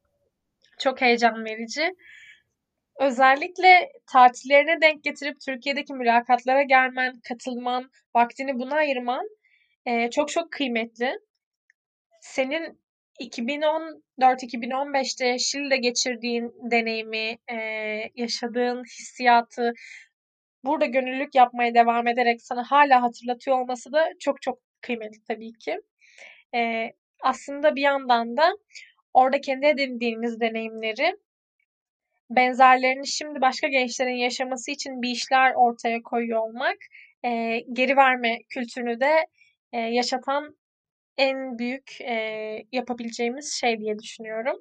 [0.78, 1.94] çok heyecan verici.
[3.00, 9.28] Özellikle tatillerine denk getirip Türkiye'deki mülakatlara gelmen, katılman, vaktini buna ayırman
[9.86, 11.18] e, çok çok kıymetli.
[12.20, 12.80] Senin
[13.20, 17.56] 2014-2015'te Şili'de geçirdiğin deneyimi, e,
[18.14, 19.72] yaşadığın hissiyatı
[20.64, 25.80] burada gönüllülük yapmaya devam ederek sana hala hatırlatıyor olması da çok çok kıymetli tabii ki.
[26.54, 26.90] E,
[27.22, 28.52] aslında bir yandan da
[29.14, 31.16] orada kendi edindiğiniz deneyimleri
[32.30, 36.76] benzerlerini şimdi başka gençlerin yaşaması için bir işler ortaya koyuyor olmak
[37.24, 39.26] e, geri verme kültürünü de
[39.72, 40.56] e, yaşatan
[41.18, 42.14] en büyük e,
[42.72, 44.56] yapabileceğimiz şey diye düşünüyorum.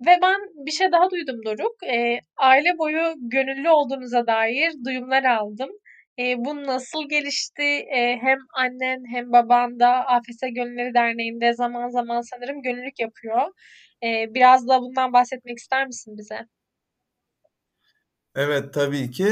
[0.00, 1.82] Ve ben bir şey daha duydum Doruk.
[1.82, 5.70] E, aile boyu gönüllü olduğunuza dair duyumlar aldım.
[6.18, 7.62] E, bu nasıl gelişti?
[7.62, 13.40] E, hem annen hem baban da AFS Gönülleri Derneği'nde zaman zaman sanırım gönüllülük yapıyor.
[14.04, 16.46] E, biraz da bundan bahsetmek ister misin bize?
[18.34, 19.28] Evet tabii ki.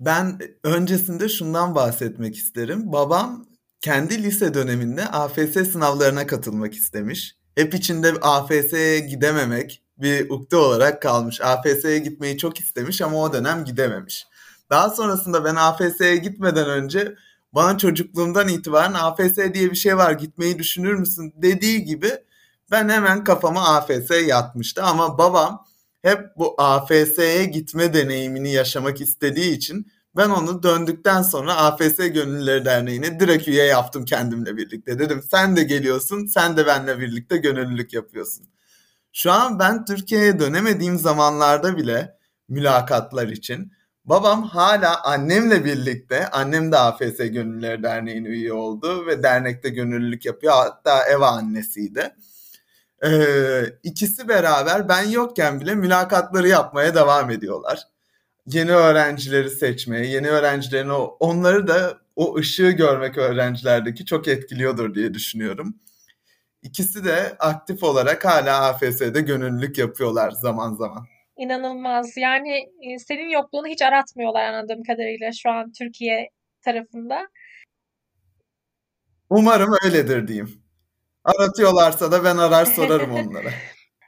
[0.00, 2.92] Ben öncesinde şundan bahsetmek isterim.
[2.92, 3.46] Babam
[3.80, 7.36] kendi lise döneminde AFS sınavlarına katılmak istemiş.
[7.56, 11.40] Hep içinde AFS'ye gidememek bir ukde olarak kalmış.
[11.40, 14.26] AFS'ye gitmeyi çok istemiş ama o dönem gidememiş.
[14.70, 17.14] Daha sonrasında ben AFS'ye gitmeden önce
[17.52, 22.10] bana çocukluğumdan itibaren AFS diye bir şey var gitmeyi düşünür müsün dediği gibi
[22.70, 25.64] ben hemen kafama AFS yatmıştı ama babam
[26.02, 29.86] hep bu AFS'ye gitme deneyimini yaşamak istediği için
[30.16, 34.98] ben onu döndükten sonra AFS Gönüllüleri Derneği'ne direkt üye yaptım kendimle birlikte.
[34.98, 38.48] Dedim sen de geliyorsun, sen de benimle birlikte gönüllülük yapıyorsun.
[39.18, 43.72] Şu an ben Türkiye'ye dönemediğim zamanlarda bile mülakatlar için
[44.04, 50.52] babam hala annemle birlikte, annem de AFS Gönüllüleri Derneği'ne üye oldu ve dernekte gönüllülük yapıyor.
[50.52, 52.14] Hatta ev annesiydi.
[53.04, 57.82] Ee, ikisi beraber ben yokken bile mülakatları yapmaya devam ediyorlar.
[58.46, 65.74] Yeni öğrencileri seçmeye, yeni öğrencilerin onları da o ışığı görmek öğrencilerdeki çok etkiliyordur diye düşünüyorum.
[66.62, 71.06] İkisi de aktif olarak hala AFS'de gönüllülük yapıyorlar zaman zaman.
[71.36, 72.16] İnanılmaz.
[72.16, 76.30] Yani e, senin yokluğunu hiç aratmıyorlar anladığım kadarıyla şu an Türkiye
[76.64, 77.28] tarafında.
[79.30, 80.62] Umarım öyledir diyeyim.
[81.24, 83.50] Aratıyorlarsa da ben arar sorarım onlara.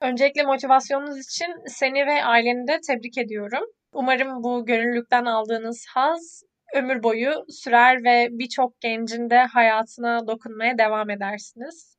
[0.02, 3.64] Öncelikle motivasyonunuz için seni ve aileni de tebrik ediyorum.
[3.92, 6.42] Umarım bu gönüllülükten aldığınız haz
[6.74, 11.89] ömür boyu sürer ve birçok gencin de hayatına dokunmaya devam edersiniz.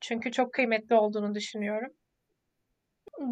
[0.00, 1.92] Çünkü çok kıymetli olduğunu düşünüyorum.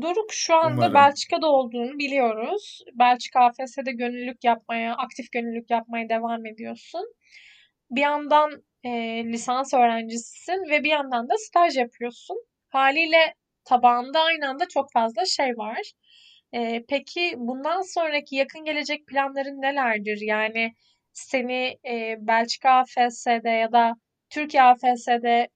[0.03, 0.95] Doruk şu anda Umarım.
[0.95, 2.85] Belçika'da olduğunu biliyoruz.
[2.95, 7.15] Belçika AFS'de gönüllülük yapmaya, aktif gönüllülük yapmaya devam ediyorsun.
[7.91, 8.91] Bir yandan e,
[9.25, 12.37] lisans öğrencisisin ve bir yandan da staj yapıyorsun.
[12.69, 15.93] Haliyle tabağında aynı anda çok fazla şey var.
[16.53, 20.19] E, peki bundan sonraki yakın gelecek planların nelerdir?
[20.21, 20.73] Yani
[21.13, 23.95] seni e, Belçika AFS'de ya da
[24.31, 25.49] Türkiye AFS'de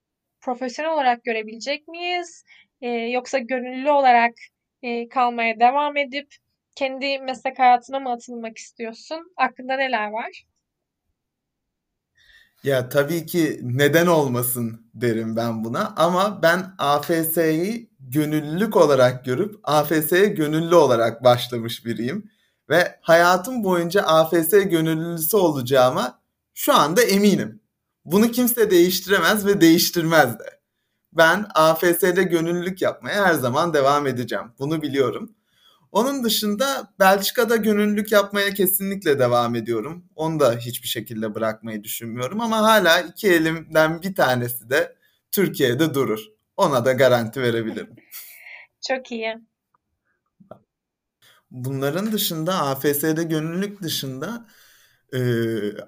[0.45, 2.43] profesyonel olarak görebilecek miyiz?
[2.81, 4.33] E, yoksa gönüllü olarak
[4.81, 6.35] e, kalmaya devam edip
[6.75, 9.33] kendi meslek hayatına mı atılmak istiyorsun?
[9.37, 10.45] Aklında neler var?
[12.63, 20.25] Ya tabii ki neden olmasın derim ben buna ama ben AFS'yi gönüllülük olarak görüp AFS'ye
[20.25, 22.29] gönüllü olarak başlamış biriyim.
[22.69, 26.21] Ve hayatım boyunca AFS gönüllüsü olacağıma
[26.53, 27.62] şu anda eminim.
[28.05, 30.59] Bunu kimse değiştiremez ve değiştirmez de.
[31.13, 34.45] Ben AFS'de gönüllülük yapmaya her zaman devam edeceğim.
[34.59, 35.35] Bunu biliyorum.
[35.91, 40.05] Onun dışında Belçika'da gönüllülük yapmaya kesinlikle devam ediyorum.
[40.15, 44.95] Onu da hiçbir şekilde bırakmayı düşünmüyorum ama hala iki elimden bir tanesi de
[45.31, 46.19] Türkiye'de durur.
[46.57, 47.95] Ona da garanti verebilirim.
[48.87, 49.35] Çok iyi.
[51.51, 54.47] Bunların dışında AFS'de gönüllülük dışında
[55.13, 55.19] e,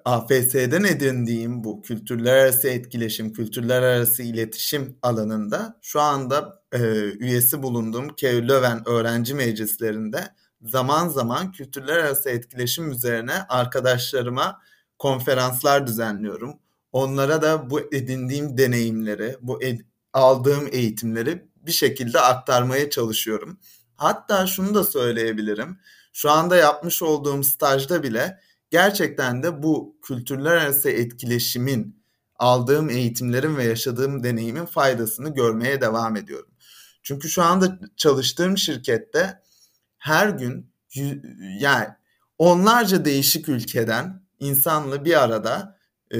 [0.05, 8.07] AFS'den edindiğim bu kültürler arası etkileşim, kültürler arası iletişim alanında şu anda e, üyesi bulunduğum
[8.07, 10.23] KU Löwen öğrenci meclislerinde
[10.61, 14.61] zaman zaman kültürler arası etkileşim üzerine arkadaşlarıma
[14.99, 16.59] konferanslar düzenliyorum.
[16.91, 23.59] Onlara da bu edindiğim deneyimleri, bu ed- aldığım eğitimleri bir şekilde aktarmaya çalışıyorum.
[23.95, 25.79] Hatta şunu da söyleyebilirim.
[26.13, 28.39] Şu anda yapmış olduğum stajda bile
[28.75, 32.03] gerçekten de bu kültürler arası etkileşimin
[32.35, 36.51] aldığım eğitimlerin ve yaşadığım deneyimin faydasını görmeye devam ediyorum.
[37.03, 39.41] Çünkü şu anda çalıştığım şirkette
[39.97, 40.71] her gün
[41.59, 41.87] yani
[42.37, 45.77] onlarca değişik ülkeden insanla bir arada
[46.13, 46.19] e,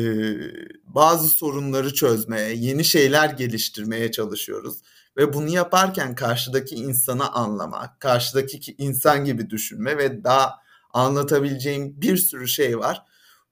[0.83, 4.77] bazı sorunları çözmeye, yeni şeyler geliştirmeye çalışıyoruz.
[5.17, 10.64] Ve bunu yaparken karşıdaki insanı anlama, karşıdaki insan gibi düşünme ve daha
[10.95, 13.03] anlatabileceğim bir sürü şey var.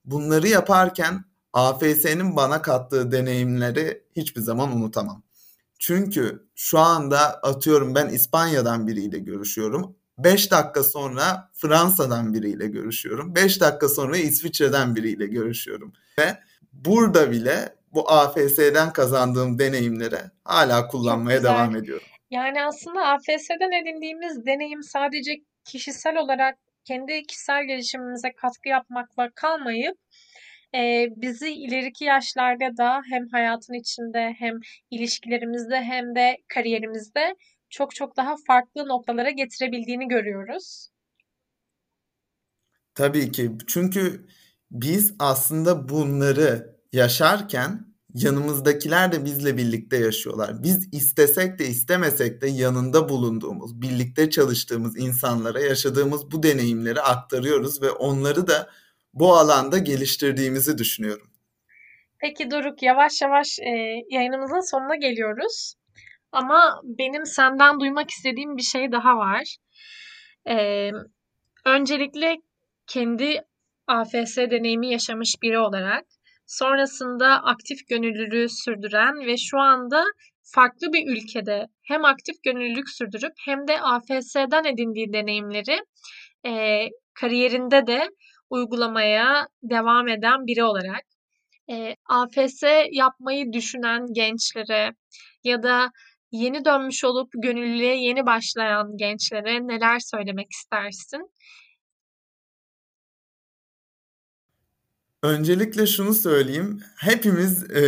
[0.06, 5.24] Bunları yaparken AFS'nin bana kattığı deneyimleri hiçbir zaman unutamam.
[5.80, 9.96] Çünkü şu anda atıyorum ben İspanya'dan biriyle görüşüyorum.
[10.18, 13.36] 5 dakika sonra Fransa'dan biriyle görüşüyorum.
[13.36, 15.94] 5 dakika sonra İsviçre'den biriyle görüşüyorum.
[16.20, 16.38] Ve
[16.74, 22.08] burada bile bu AFS'den kazandığım deneyimleri hala kullanmaya devam ediyorum.
[22.32, 25.32] Yani aslında AFS'den edindiğimiz deneyim sadece
[25.66, 29.98] kişisel olarak kendi kişisel gelişimimize katkı yapmakla kalmayıp
[30.76, 34.60] e, bizi ileriki yaşlarda da hem hayatın içinde hem
[34.92, 37.36] ilişkilerimizde hem de kariyerimizde
[37.70, 40.90] çok çok daha farklı noktalara getirebildiğini görüyoruz.
[42.96, 43.52] Tabii ki.
[43.68, 44.28] Çünkü
[44.72, 50.64] biz aslında bunları yaşarken yanımızdakiler de bizle birlikte yaşıyorlar.
[50.64, 57.91] Biz istesek de istemesek de yanında bulunduğumuz, birlikte çalıştığımız insanlara yaşadığımız bu deneyimleri aktarıyoruz ve
[57.91, 58.70] onları da
[59.14, 61.28] bu alanda geliştirdiğimizi düşünüyorum.
[62.20, 63.72] Peki Doruk yavaş yavaş e,
[64.09, 65.76] yayınımızın sonuna geliyoruz.
[66.32, 69.57] Ama benim senden duymak istediğim bir şey daha var.
[70.49, 70.89] E,
[71.66, 72.36] öncelikle
[72.88, 73.41] kendi
[73.88, 76.05] AFS deneyimi yaşamış biri olarak
[76.58, 80.04] sonrasında aktif gönüllülüğü sürdüren ve şu anda
[80.43, 85.80] farklı bir ülkede hem aktif gönüllülük sürdürüp hem de AFS'den edindiği deneyimleri
[86.45, 88.10] e, kariyerinde de
[88.49, 91.04] uygulamaya devam eden biri olarak
[91.72, 94.91] e, AFS yapmayı düşünen gençlere
[95.43, 95.91] ya da
[96.32, 101.32] yeni dönmüş olup gönüllüye yeni başlayan gençlere neler söylemek istersin?
[105.24, 106.84] Öncelikle şunu söyleyeyim.
[106.95, 107.84] Hepimiz e,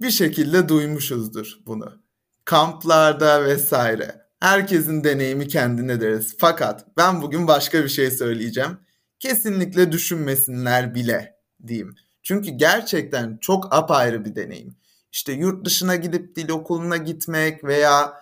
[0.00, 2.02] bir şekilde duymuşuzdur bunu.
[2.44, 4.26] Kamplarda vesaire.
[4.40, 6.34] Herkesin deneyimi kendine deriz.
[6.38, 8.78] Fakat ben bugün başka bir şey söyleyeceğim.
[9.18, 11.36] Kesinlikle düşünmesinler bile
[11.66, 11.94] diyeyim.
[12.22, 14.76] Çünkü gerçekten çok apayrı bir deneyim.
[15.12, 18.14] İşte yurt dışına gidip dil okuluna gitmek veya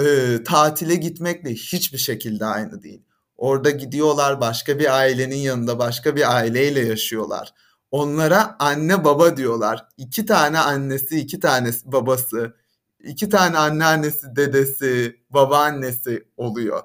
[0.00, 3.02] e, tatile gitmekle hiçbir şekilde aynı değil.
[3.40, 7.54] Orada gidiyorlar başka bir ailenin yanında başka bir aileyle yaşıyorlar.
[7.90, 9.86] Onlara anne baba diyorlar.
[9.96, 12.56] İki tane annesi, iki tane babası,
[13.04, 16.82] iki tane anneannesi, dedesi, babaannesi oluyor.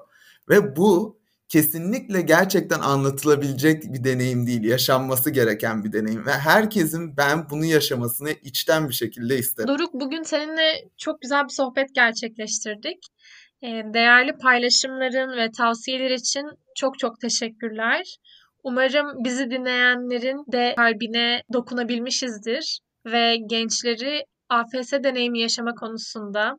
[0.48, 7.50] Ve bu kesinlikle gerçekten anlatılabilecek bir deneyim değil, yaşanması gereken bir deneyim ve herkesin ben
[7.50, 9.68] bunu yaşamasını içten bir şekilde isterim.
[9.68, 13.06] Doruk bugün seninle çok güzel bir sohbet gerçekleştirdik.
[13.62, 16.46] Değerli paylaşımların ve tavsiyeler için
[16.76, 18.16] çok çok teşekkürler.
[18.64, 26.58] Umarım bizi dinleyenlerin de kalbine dokunabilmişizdir ve gençleri AFS deneyimi yaşama konusunda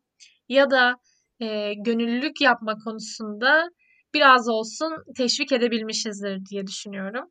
[0.50, 0.96] ya da
[1.40, 3.70] e, gönüllülük yapma konusunda
[4.14, 7.30] biraz olsun teşvik edebilmişizdir diye düşünüyorum.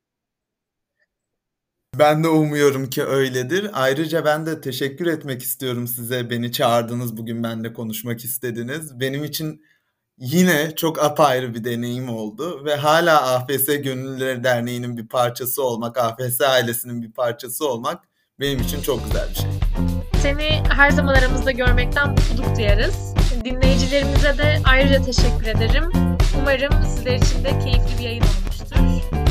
[1.98, 3.70] Ben de umuyorum ki öyledir.
[3.72, 6.30] Ayrıca ben de teşekkür etmek istiyorum size.
[6.30, 9.00] Beni çağırdınız, bugün benimle konuşmak istediniz.
[9.00, 9.62] Benim için
[10.18, 16.40] yine çok apayrı bir deneyim oldu ve hala AFS Gönüllüleri Derneği'nin bir parçası olmak, AFS
[16.40, 18.04] ailesinin bir parçası olmak
[18.40, 19.50] benim için çok güzel bir şey.
[20.22, 23.14] Seni her zaman aramızda görmekten mutluluk duyarız.
[23.44, 25.84] Dinleyicilerimize de ayrıca teşekkür ederim.
[26.40, 29.25] Umarım sizler için de keyifli bir yayın olmuştur.